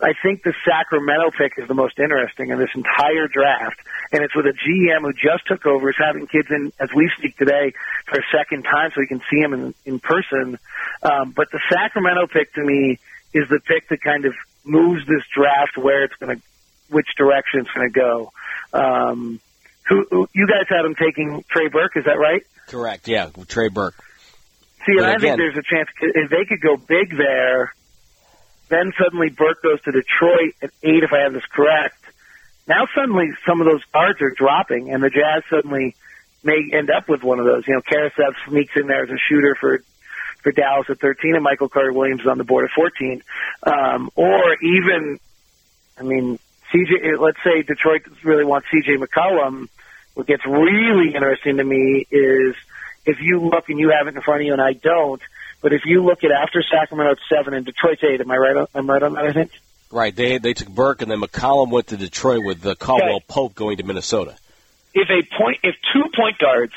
I 0.03 0.13
think 0.21 0.43
the 0.43 0.53
Sacramento 0.67 1.31
pick 1.39 1.53
is 1.57 1.69
the 1.69 1.75
most 1.75 2.01
interesting 2.01 2.51
in 2.51 2.59
this 2.59 2.71
entire 2.75 3.29
draft. 3.29 3.79
And 4.11 4.25
it's 4.25 4.35
with 4.35 4.47
a 4.47 4.55
GM 4.55 5.03
who 5.03 5.13
just 5.13 5.47
took 5.47 5.65
over, 5.65 5.89
is 5.91 5.97
having 5.99 6.27
kids 6.27 6.49
in, 6.51 6.73
as 6.81 6.89
we 6.93 7.09
speak 7.17 7.37
today, 7.37 7.75
for 8.07 8.19
a 8.19 8.25
second 8.37 8.65
time 8.65 8.91
so 8.93 9.01
we 9.01 9.07
can 9.07 9.21
see 9.31 9.39
him 9.39 9.55
in, 9.55 9.75
in 9.85 10.01
person. 10.01 10.59
Um, 11.05 11.31
but 11.31 11.47
the 11.53 11.61
Sacramento 11.71 12.27
pick 12.27 12.53
to 12.55 12.65
me 12.65 12.99
is 13.33 13.49
the 13.49 13.61
pick 13.61 13.89
that 13.91 14.01
kind 14.03 14.25
of 14.25 14.35
moves 14.65 15.07
this 15.07 15.23
draft 15.33 15.77
where 15.77 16.03
it's 16.03 16.15
going 16.17 16.37
to, 16.37 16.43
which 16.91 17.07
direction 17.17 17.61
it's 17.61 17.71
going 17.71 17.89
to 17.89 17.95
go. 17.95 18.33
Um, 18.73 19.39
who, 19.89 20.29
you 20.35 20.47
guys 20.47 20.67
had 20.69 20.85
him 20.85 20.95
taking 20.95 21.45
Trey 21.49 21.69
Burke, 21.69 21.97
is 21.97 22.05
that 22.05 22.19
right? 22.19 22.43
Correct. 22.67 23.07
Yeah, 23.09 23.31
Trey 23.49 23.69
Burke. 23.69 23.95
See, 24.87 24.93
and 24.97 25.05
I 25.07 25.15
again- 25.15 25.21
think 25.21 25.37
there's 25.39 25.57
a 25.57 25.63
chance 25.63 25.89
if 26.01 26.31
they 26.31 26.45
could 26.45 26.61
go 26.61 26.77
big 26.77 27.17
there, 27.17 27.73
then 28.69 28.93
suddenly 28.99 29.31
Burke 29.31 29.63
goes 29.63 29.81
to 29.83 29.93
Detroit 29.93 30.55
at 30.63 30.71
eight, 30.83 31.03
if 31.05 31.13
I 31.13 31.21
have 31.21 31.33
this 31.33 31.47
correct. 31.47 31.97
Now 32.69 32.87
suddenly 32.95 33.31
some 33.47 33.61
of 33.61 33.67
those 33.67 33.85
guards 33.93 34.21
are 34.23 34.31
dropping, 34.31 34.93
and 34.93 35.03
the 35.03 35.11
Jazz 35.11 35.45
suddenly 35.49 35.95
may 36.43 36.69
end 36.73 36.91
up 36.91 37.09
with 37.09 37.23
one 37.23 37.39
of 37.39 37.45
those. 37.45 37.67
You 37.67 37.75
know, 37.75 37.81
Karasev 37.81 38.35
sneaks 38.49 38.73
in 38.77 38.87
there 38.89 39.05
as 39.05 39.11
a 39.11 39.19
shooter 39.29 39.55
for 39.61 39.83
for 40.43 40.53
Dallas 40.53 40.87
at 40.89 41.01
13, 41.01 41.35
and 41.35 41.43
Michael 41.43 41.69
Carter 41.69 41.93
Williams 41.93 42.21
is 42.21 42.27
on 42.29 42.39
the 42.39 42.45
board 42.45 42.65
at 42.67 42.71
14. 42.71 43.21
Um, 43.65 44.11
or 44.15 44.55
even, 44.63 45.19
I 45.99 46.03
mean, 46.05 46.39
CJ. 46.73 47.19
Let's 47.19 47.39
say 47.43 47.63
Detroit 47.63 48.03
really 48.23 48.45
wants 48.45 48.69
CJ 48.73 48.97
McCollum. 48.99 49.69
What 50.17 50.27
gets 50.27 50.47
really 50.47 51.15
interesting 51.15 51.59
to 51.59 51.65
me 51.65 52.07
is 52.11 52.57
if 53.05 53.19
you 53.21 53.39
look 53.39 53.69
and 53.69 53.79
you 53.79 53.91
have 53.91 54.07
it 54.09 54.17
in 54.17 54.23
front 54.23 54.41
of 54.41 54.47
you 54.47 54.55
and 54.55 54.63
I 54.63 54.73
don't, 54.73 55.21
but 55.61 55.75
if 55.75 55.83
you 55.85 56.03
look 56.03 56.25
at 56.25 56.31
after 56.31 56.63
Sacramento 56.63 57.13
at 57.13 57.19
seven 57.29 57.53
and 57.53 57.67
Detroit's 57.67 58.03
eight, 58.03 58.23
am 58.23 58.31
I 58.31 58.37
right? 58.39 58.57
On, 58.57 58.67
I'm 58.75 58.89
right 58.89 59.03
on 59.03 59.13
that. 59.13 59.27
I 59.27 59.33
think. 59.35 59.51
Right. 59.91 60.17
They 60.17 60.39
they 60.39 60.55
took 60.55 60.69
Burke 60.71 61.03
and 61.03 61.11
then 61.11 61.21
McCollum 61.21 61.71
went 61.71 61.89
to 61.89 61.99
Detroit 61.99 62.45
with 62.47 62.63
the 62.63 62.75
Caldwell 62.77 63.21
Pope 63.29 63.55
going 63.55 63.77
to 63.77 63.83
Minnesota. 63.83 64.37
If 64.95 65.11
a 65.11 65.23
point, 65.37 65.59
if 65.63 65.75
two 65.93 66.05
point 66.17 66.39
guards, 66.39 66.73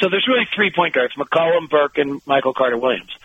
so 0.00 0.08
there's 0.10 0.26
really 0.26 0.48
three 0.52 0.72
point 0.74 0.92
guards: 0.94 1.14
McCollum, 1.14 1.70
Burke, 1.70 1.98
and 1.98 2.20
Michael 2.26 2.52
Carter 2.52 2.76
Williams. 2.76 3.16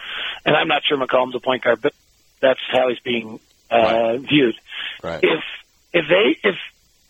And 0.45 0.55
I'm 0.55 0.67
not 0.67 0.83
sure 0.87 0.97
McCollum's 0.99 1.33
a 1.33 1.39
point 1.39 1.63
guard, 1.63 1.81
but 1.81 1.93
that's 2.41 2.59
how 2.71 2.89
he's 2.89 2.99
being 2.99 3.39
uh, 3.71 3.75
Right. 3.75 4.19
viewed. 4.19 4.55
Right. 5.03 5.23
If 5.23 5.43
if 5.93 6.05
they 6.07 6.47
if 6.47 6.55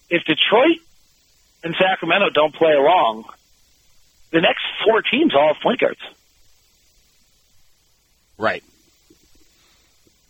if 0.10 0.24
Detroit 0.24 0.78
and 1.64 1.76
Sacramento 1.80 2.30
don't 2.30 2.54
play 2.54 2.74
along, 2.74 3.26
the 4.32 4.42
next 4.42 4.64
four 4.86 5.02
teams 5.02 5.34
all 5.36 5.54
have 5.54 5.62
point 5.62 5.80
guards. 5.80 6.00
Right. 8.38 8.64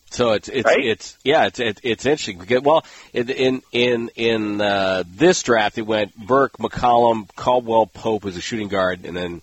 So 0.10 0.32
it's 0.32 0.48
it's 0.48 0.66
Right? 0.66 0.86
it's 0.86 1.18
yeah 1.24 1.48
it's 1.48 1.60
it, 1.60 1.80
it's 1.84 2.06
interesting 2.06 2.38
because 2.40 2.62
well 2.62 2.86
in 3.14 3.30
in 3.30 3.62
in 3.74 4.10
in 4.16 4.62
uh, 4.62 5.04
this 5.06 5.44
draft 5.44 5.78
it 5.78 5.82
went 5.82 6.16
Burke 6.16 6.58
McCollum 6.58 7.28
Caldwell 7.36 7.88
Pope 7.88 8.26
as 8.26 8.38
a 8.38 8.42
shooting 8.42 8.70
guard 8.70 9.06
and 9.06 9.16
then 9.18 9.42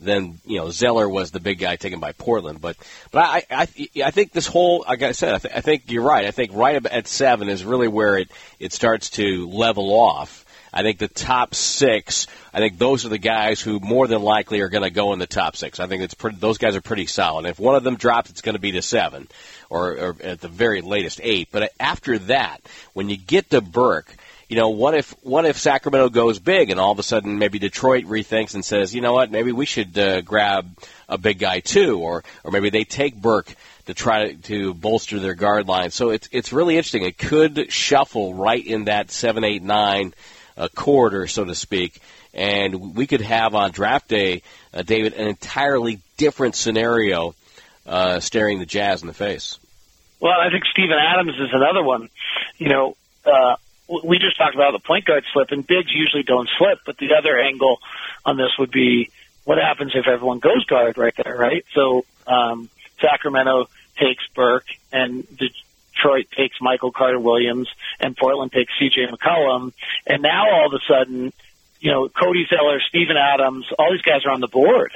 then 0.00 0.38
you 0.46 0.58
know 0.58 0.70
Zeller 0.70 1.06
was 1.06 1.32
the 1.32 1.40
big 1.40 1.58
guy 1.58 1.76
taken 1.76 2.00
by 2.00 2.12
Portland 2.12 2.62
but 2.62 2.76
but 3.10 3.18
I 3.24 3.44
I 3.50 3.68
I 4.06 4.10
think 4.10 4.32
this 4.32 4.46
whole 4.46 4.86
like 4.88 5.02
I 5.02 5.12
said 5.12 5.34
I, 5.34 5.38
th- 5.38 5.54
I 5.54 5.60
think 5.60 5.90
you're 5.90 6.02
right 6.02 6.24
I 6.24 6.30
think 6.30 6.52
right 6.54 6.84
at 6.86 7.06
seven 7.06 7.50
is 7.50 7.62
really 7.62 7.88
where 7.88 8.16
it 8.16 8.30
it 8.58 8.72
starts 8.72 9.10
to 9.10 9.46
level 9.50 9.92
off 9.92 10.45
I 10.76 10.82
think 10.82 10.98
the 10.98 11.08
top 11.08 11.54
six, 11.54 12.26
I 12.52 12.58
think 12.58 12.76
those 12.76 13.06
are 13.06 13.08
the 13.08 13.16
guys 13.16 13.62
who 13.62 13.80
more 13.80 14.06
than 14.06 14.20
likely 14.20 14.60
are 14.60 14.68
going 14.68 14.84
to 14.84 14.90
go 14.90 15.14
in 15.14 15.18
the 15.18 15.26
top 15.26 15.56
six. 15.56 15.80
I 15.80 15.86
think 15.86 16.02
it's 16.02 16.12
pretty, 16.12 16.36
those 16.36 16.58
guys 16.58 16.76
are 16.76 16.82
pretty 16.82 17.06
solid. 17.06 17.46
If 17.46 17.58
one 17.58 17.76
of 17.76 17.82
them 17.82 17.96
drops, 17.96 18.28
it's 18.28 18.42
going 18.42 18.56
to 18.56 18.60
be 18.60 18.72
to 18.72 18.82
seven, 18.82 19.26
or, 19.70 19.92
or 19.92 20.16
at 20.22 20.42
the 20.42 20.48
very 20.48 20.82
latest 20.82 21.18
eight. 21.22 21.48
But 21.50 21.72
after 21.80 22.18
that, 22.18 22.58
when 22.92 23.08
you 23.08 23.16
get 23.16 23.48
to 23.50 23.62
Burke, 23.62 24.14
you 24.50 24.56
know, 24.56 24.68
what 24.68 24.94
if 24.94 25.12
what 25.22 25.46
if 25.46 25.56
Sacramento 25.56 26.10
goes 26.10 26.38
big 26.38 26.68
and 26.68 26.78
all 26.78 26.92
of 26.92 26.98
a 26.98 27.02
sudden 27.02 27.38
maybe 27.38 27.58
Detroit 27.58 28.04
rethinks 28.04 28.54
and 28.54 28.62
says, 28.62 28.94
you 28.94 29.00
know 29.00 29.14
what, 29.14 29.30
maybe 29.30 29.52
we 29.52 29.64
should 29.64 29.98
uh, 29.98 30.20
grab 30.20 30.76
a 31.08 31.16
big 31.16 31.38
guy 31.38 31.60
too, 31.60 32.00
or 32.00 32.22
or 32.44 32.50
maybe 32.50 32.68
they 32.68 32.84
take 32.84 33.16
Burke 33.16 33.54
to 33.86 33.94
try 33.94 34.28
to, 34.28 34.34
to 34.42 34.74
bolster 34.74 35.18
their 35.20 35.34
guard 35.34 35.66
line. 35.68 35.90
So 35.90 36.10
it's 36.10 36.28
it's 36.32 36.52
really 36.52 36.76
interesting. 36.76 37.02
It 37.02 37.16
could 37.16 37.72
shuffle 37.72 38.34
right 38.34 38.64
in 38.64 38.84
that 38.84 39.10
seven, 39.10 39.42
eight, 39.42 39.62
nine 39.62 40.12
uh, 40.56 40.68
corridor, 40.74 41.26
so 41.26 41.44
to 41.44 41.54
speak. 41.54 42.00
and 42.34 42.94
we 42.94 43.06
could 43.06 43.22
have 43.22 43.54
on 43.54 43.70
draft 43.70 44.08
day, 44.08 44.42
uh, 44.74 44.82
David, 44.82 45.14
an 45.14 45.26
entirely 45.26 46.00
different 46.16 46.54
scenario 46.54 47.34
uh, 47.86 48.20
staring 48.20 48.58
the 48.58 48.66
Jazz 48.66 49.00
in 49.00 49.08
the 49.08 49.14
face. 49.14 49.58
Well, 50.20 50.32
I 50.32 50.50
think 50.50 50.64
Steven 50.72 50.96
Adams 50.98 51.34
is 51.34 51.50
another 51.52 51.82
one. 51.82 52.08
You 52.58 52.68
know, 52.68 52.96
uh, 53.24 53.56
we 54.04 54.18
just 54.18 54.36
talked 54.36 54.54
about 54.54 54.72
the 54.72 54.80
point 54.80 55.04
guard 55.04 55.24
slip, 55.32 55.50
and 55.50 55.66
bigs 55.66 55.92
usually 55.94 56.22
don't 56.22 56.48
slip. 56.58 56.80
But 56.84 56.96
the 56.98 57.14
other 57.18 57.38
angle 57.38 57.78
on 58.24 58.36
this 58.36 58.50
would 58.58 58.70
be 58.70 59.10
what 59.44 59.58
happens 59.58 59.92
if 59.94 60.06
everyone 60.08 60.40
goes 60.40 60.64
guard 60.64 60.98
right 60.98 61.14
there, 61.16 61.36
right? 61.36 61.64
So 61.74 62.04
um, 62.26 62.68
Sacramento 63.00 63.68
takes 63.98 64.24
Burke, 64.34 64.66
and 64.92 65.26
Detroit 65.96 66.26
takes 66.36 66.56
Michael 66.60 66.92
Carter 66.92 67.18
Williams, 67.18 67.68
and 68.00 68.16
Portland 68.16 68.52
takes 68.52 68.72
C.J. 68.78 69.06
McCollum, 69.06 69.72
and 70.06 70.22
now 70.22 70.50
all 70.50 70.66
of 70.66 70.72
a 70.72 70.84
sudden, 70.86 71.32
you 71.80 71.90
know, 71.90 72.08
Cody 72.08 72.46
Zeller, 72.48 72.80
Steven 72.88 73.16
Adams, 73.16 73.66
all 73.78 73.92
these 73.92 74.02
guys 74.02 74.24
are 74.24 74.32
on 74.32 74.40
the 74.40 74.48
board. 74.48 74.92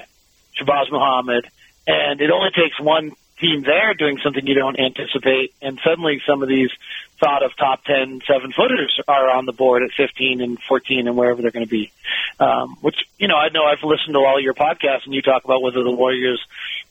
Shabazz 0.61 0.91
Muhammad, 0.91 1.47
and 1.87 2.21
it 2.21 2.31
only 2.31 2.51
takes 2.51 2.79
one 2.81 3.13
team 3.41 3.63
there 3.63 3.95
doing 3.95 4.19
something 4.23 4.47
you 4.47 4.55
don't 4.55 4.79
anticipate, 4.79 5.55
and 5.63 5.81
suddenly 5.83 6.21
some 6.27 6.43
of 6.43 6.49
these 6.49 6.71
thought 7.19 7.43
of 7.43 7.57
top 7.57 7.85
10 7.85 8.21
seven 8.27 8.53
footers 8.53 8.99
are 9.09 9.31
on 9.31 9.47
the 9.47 9.53
board 9.53 9.83
at 9.83 9.91
15 9.97 10.41
and 10.41 10.59
14 10.69 11.07
and 11.07 11.17
wherever 11.17 11.41
they're 11.41 11.51
going 11.51 11.65
to 11.65 11.71
be. 11.71 11.93
Um, 12.39 12.77
which, 12.81 12.97
you 13.19 13.29
know, 13.29 13.37
I 13.37 13.49
know 13.51 13.65
I've 13.65 13.83
listened 13.83 14.15
to 14.15 14.21
all 14.21 14.41
your 14.41 14.55
podcasts 14.55 15.05
and 15.05 15.15
you 15.15 15.23
talk 15.23 15.45
about 15.45 15.63
whether 15.63 15.83
the 15.83 15.91
Warriors 15.91 16.43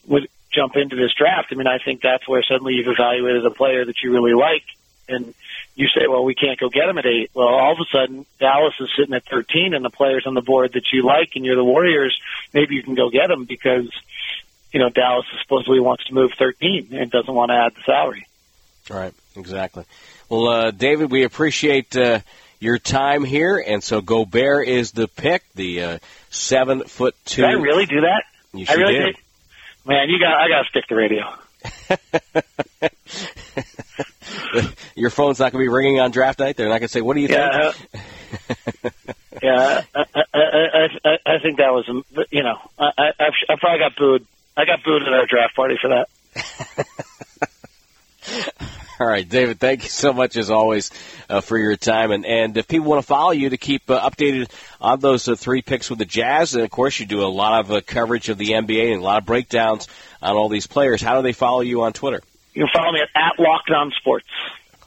would 0.07 0.27
jump 0.51 0.75
into 0.75 0.95
this 0.95 1.13
draft. 1.17 1.49
I 1.51 1.55
mean, 1.55 1.67
I 1.67 1.77
think 1.83 2.01
that's 2.01 2.27
where 2.27 2.43
suddenly 2.43 2.73
you've 2.73 2.87
evaluated 2.87 3.45
a 3.45 3.51
player 3.51 3.85
that 3.85 4.01
you 4.03 4.11
really 4.11 4.33
like 4.33 4.63
and 5.07 5.33
you 5.75 5.87
say, 5.87 6.07
well, 6.07 6.23
we 6.23 6.35
can't 6.35 6.59
go 6.59 6.69
get 6.69 6.87
him 6.87 6.97
at 6.97 7.05
eight. 7.05 7.31
Well, 7.33 7.47
all 7.47 7.73
of 7.73 7.79
a 7.79 7.85
sudden, 7.91 8.25
Dallas 8.39 8.75
is 8.79 8.89
sitting 8.97 9.15
at 9.15 9.25
13 9.25 9.73
and 9.73 9.83
the 9.83 9.89
players 9.89 10.25
on 10.27 10.33
the 10.33 10.41
board 10.41 10.73
that 10.73 10.91
you 10.91 11.03
like 11.03 11.31
and 11.35 11.45
you're 11.45 11.55
the 11.55 11.63
Warriors, 11.63 12.19
maybe 12.53 12.75
you 12.75 12.83
can 12.83 12.95
go 12.95 13.09
get 13.09 13.27
them 13.27 13.45
because 13.45 13.89
you 14.71 14.79
know, 14.79 14.89
Dallas 14.89 15.25
supposedly 15.41 15.79
wants 15.79 16.05
to 16.05 16.13
move 16.13 16.31
13 16.37 16.89
and 16.91 17.09
doesn't 17.09 17.33
want 17.33 17.49
to 17.49 17.55
add 17.55 17.75
the 17.75 17.81
salary. 17.81 18.25
Right, 18.89 19.13
exactly. 19.35 19.85
Well, 20.29 20.47
uh, 20.47 20.71
David, 20.71 21.11
we 21.11 21.23
appreciate 21.23 21.95
uh, 21.95 22.19
your 22.59 22.77
time 22.77 23.23
here, 23.23 23.57
and 23.65 23.83
so 23.83 24.01
Gobert 24.01 24.67
is 24.67 24.91
the 24.91 25.07
pick, 25.07 25.43
the 25.55 25.83
uh, 25.83 25.99
seven 26.29 26.83
foot 26.83 27.15
two. 27.25 27.41
Did 27.41 27.51
I 27.51 27.53
really 27.53 27.85
do 27.85 28.01
that? 28.01 28.23
You 28.53 28.65
sure 28.65 28.77
I 28.77 28.79
really 28.79 28.93
did. 28.93 29.05
did. 29.05 29.15
Man, 29.89 30.07
you 30.07 30.19
got 30.19 30.39
I 30.39 30.47
got 30.49 30.61
to 30.61 30.69
stick 30.69 30.85
to 30.87 30.95
radio. 30.95 31.25
Your 34.95 35.09
phone's 35.09 35.39
not 35.39 35.51
going 35.51 35.63
to 35.63 35.67
be 35.69 35.73
ringing 35.73 35.99
on 35.99 36.11
draft 36.11 36.37
night. 36.37 36.57
They're 36.57 36.69
not 36.69 36.77
going 36.77 36.89
to 36.89 36.93
say, 36.93 37.01
"What 37.01 37.15
do 37.15 37.21
you 37.21 37.27
yeah, 37.27 37.71
think?" 37.71 38.05
Uh, 38.83 38.89
yeah, 39.41 39.81
I, 39.95 40.05
I, 40.13 40.23
I, 40.31 40.87
I, 41.03 41.17
I 41.25 41.39
think 41.39 41.57
that 41.57 41.73
was, 41.73 41.89
you 42.29 42.43
know, 42.43 42.59
I, 42.77 42.91
I, 43.19 43.31
I 43.49 43.55
probably 43.59 43.79
got 43.79 43.95
booed 43.97 44.27
I 44.55 44.65
got 44.65 44.83
booed 44.83 45.03
at 45.03 45.13
our 45.13 45.25
draft 45.25 45.55
party 45.55 45.77
for 45.81 45.87
that. 45.87 46.09
All 48.99 49.07
right, 49.07 49.27
David, 49.27 49.61
thank 49.61 49.83
you 49.83 49.89
so 49.89 50.11
much 50.11 50.35
as 50.35 50.49
always 50.49 50.91
uh, 51.29 51.39
for 51.39 51.57
your 51.57 51.77
time. 51.77 52.11
And, 52.11 52.25
and 52.25 52.57
if 52.57 52.67
people 52.67 52.87
want 52.87 53.01
to 53.01 53.07
follow 53.07 53.31
you 53.31 53.49
to 53.51 53.57
keep 53.57 53.89
uh, 53.89 54.09
updated 54.09 54.51
on 54.81 54.99
those 54.99 55.25
uh, 55.29 55.35
three 55.35 55.61
picks 55.61 55.89
with 55.89 55.99
the 55.99 56.05
Jazz, 56.05 56.53
and 56.53 56.65
of 56.65 56.69
course 56.69 56.99
you 56.99 57.05
do 57.05 57.21
a 57.21 57.31
lot 57.31 57.61
of 57.61 57.71
uh, 57.71 57.79
coverage 57.79 58.27
of 58.27 58.37
the 58.37 58.49
NBA 58.49 58.91
and 58.91 59.01
a 59.01 59.03
lot 59.03 59.19
of 59.19 59.25
breakdowns 59.25 59.87
on 60.21 60.35
all 60.35 60.49
these 60.49 60.67
players, 60.67 61.01
how 61.01 61.15
do 61.15 61.21
they 61.21 61.31
follow 61.31 61.61
you 61.61 61.83
on 61.83 61.93
Twitter? 61.93 62.21
You 62.53 62.65
can 62.65 62.71
follow 62.73 62.91
me 62.91 62.99
at, 62.99 63.09
at 63.15 63.39
Locked 63.39 63.71
On 63.71 63.89
Sports. 63.91 64.27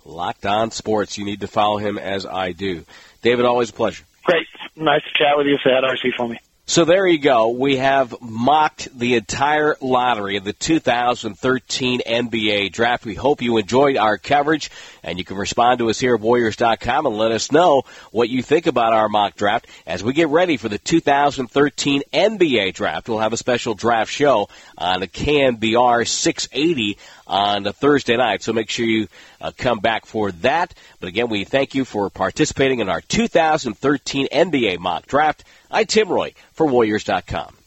Locked 0.04 0.44
On 0.44 0.70
Sports. 0.70 1.16
You 1.16 1.24
need 1.24 1.40
to 1.40 1.48
follow 1.48 1.78
him 1.78 1.96
as 1.96 2.26
I 2.26 2.52
do. 2.52 2.84
David, 3.22 3.46
always 3.46 3.70
a 3.70 3.72
pleasure. 3.72 4.04
Great. 4.24 4.46
Nice 4.76 5.04
to 5.04 5.10
chat 5.14 5.38
with 5.38 5.46
you. 5.46 5.56
Say 5.64 5.70
that 5.70 5.84
RC 5.84 6.12
for 6.14 6.28
me. 6.28 6.38
So 6.72 6.86
there 6.86 7.06
you 7.06 7.18
go. 7.18 7.50
We 7.50 7.76
have 7.76 8.14
mocked 8.22 8.98
the 8.98 9.16
entire 9.16 9.76
lottery 9.82 10.38
of 10.38 10.44
the 10.44 10.54
2013 10.54 12.00
NBA 12.00 12.72
draft. 12.72 13.04
We 13.04 13.14
hope 13.14 13.42
you 13.42 13.58
enjoyed 13.58 13.98
our 13.98 14.16
coverage, 14.16 14.70
and 15.02 15.18
you 15.18 15.24
can 15.26 15.36
respond 15.36 15.80
to 15.80 15.90
us 15.90 16.00
here 16.00 16.14
at 16.14 16.22
Warriors.com 16.22 17.04
and 17.04 17.18
let 17.18 17.30
us 17.30 17.52
know 17.52 17.82
what 18.10 18.30
you 18.30 18.42
think 18.42 18.66
about 18.66 18.94
our 18.94 19.10
mock 19.10 19.36
draft 19.36 19.66
as 19.86 20.02
we 20.02 20.14
get 20.14 20.28
ready 20.28 20.56
for 20.56 20.70
the 20.70 20.78
2013 20.78 22.04
NBA 22.10 22.72
draft. 22.72 23.06
We'll 23.06 23.18
have 23.18 23.34
a 23.34 23.36
special 23.36 23.74
draft 23.74 24.10
show 24.10 24.48
on 24.78 25.00
the 25.00 25.08
KNBR 25.08 26.08
680 26.08 26.96
on 27.32 27.64
Thursday 27.64 28.16
night, 28.16 28.42
so 28.42 28.52
make 28.52 28.68
sure 28.68 28.84
you 28.84 29.08
uh, 29.40 29.50
come 29.56 29.80
back 29.80 30.04
for 30.04 30.30
that. 30.32 30.74
But 31.00 31.08
again, 31.08 31.28
we 31.28 31.44
thank 31.44 31.74
you 31.74 31.86
for 31.86 32.10
participating 32.10 32.80
in 32.80 32.90
our 32.90 33.00
2013 33.00 34.28
NBA 34.28 34.78
mock 34.78 35.06
draft. 35.06 35.44
I'm 35.70 35.86
Tim 35.86 36.08
Roye 36.10 36.34
for 36.52 36.66
Warriors.com. 36.66 37.61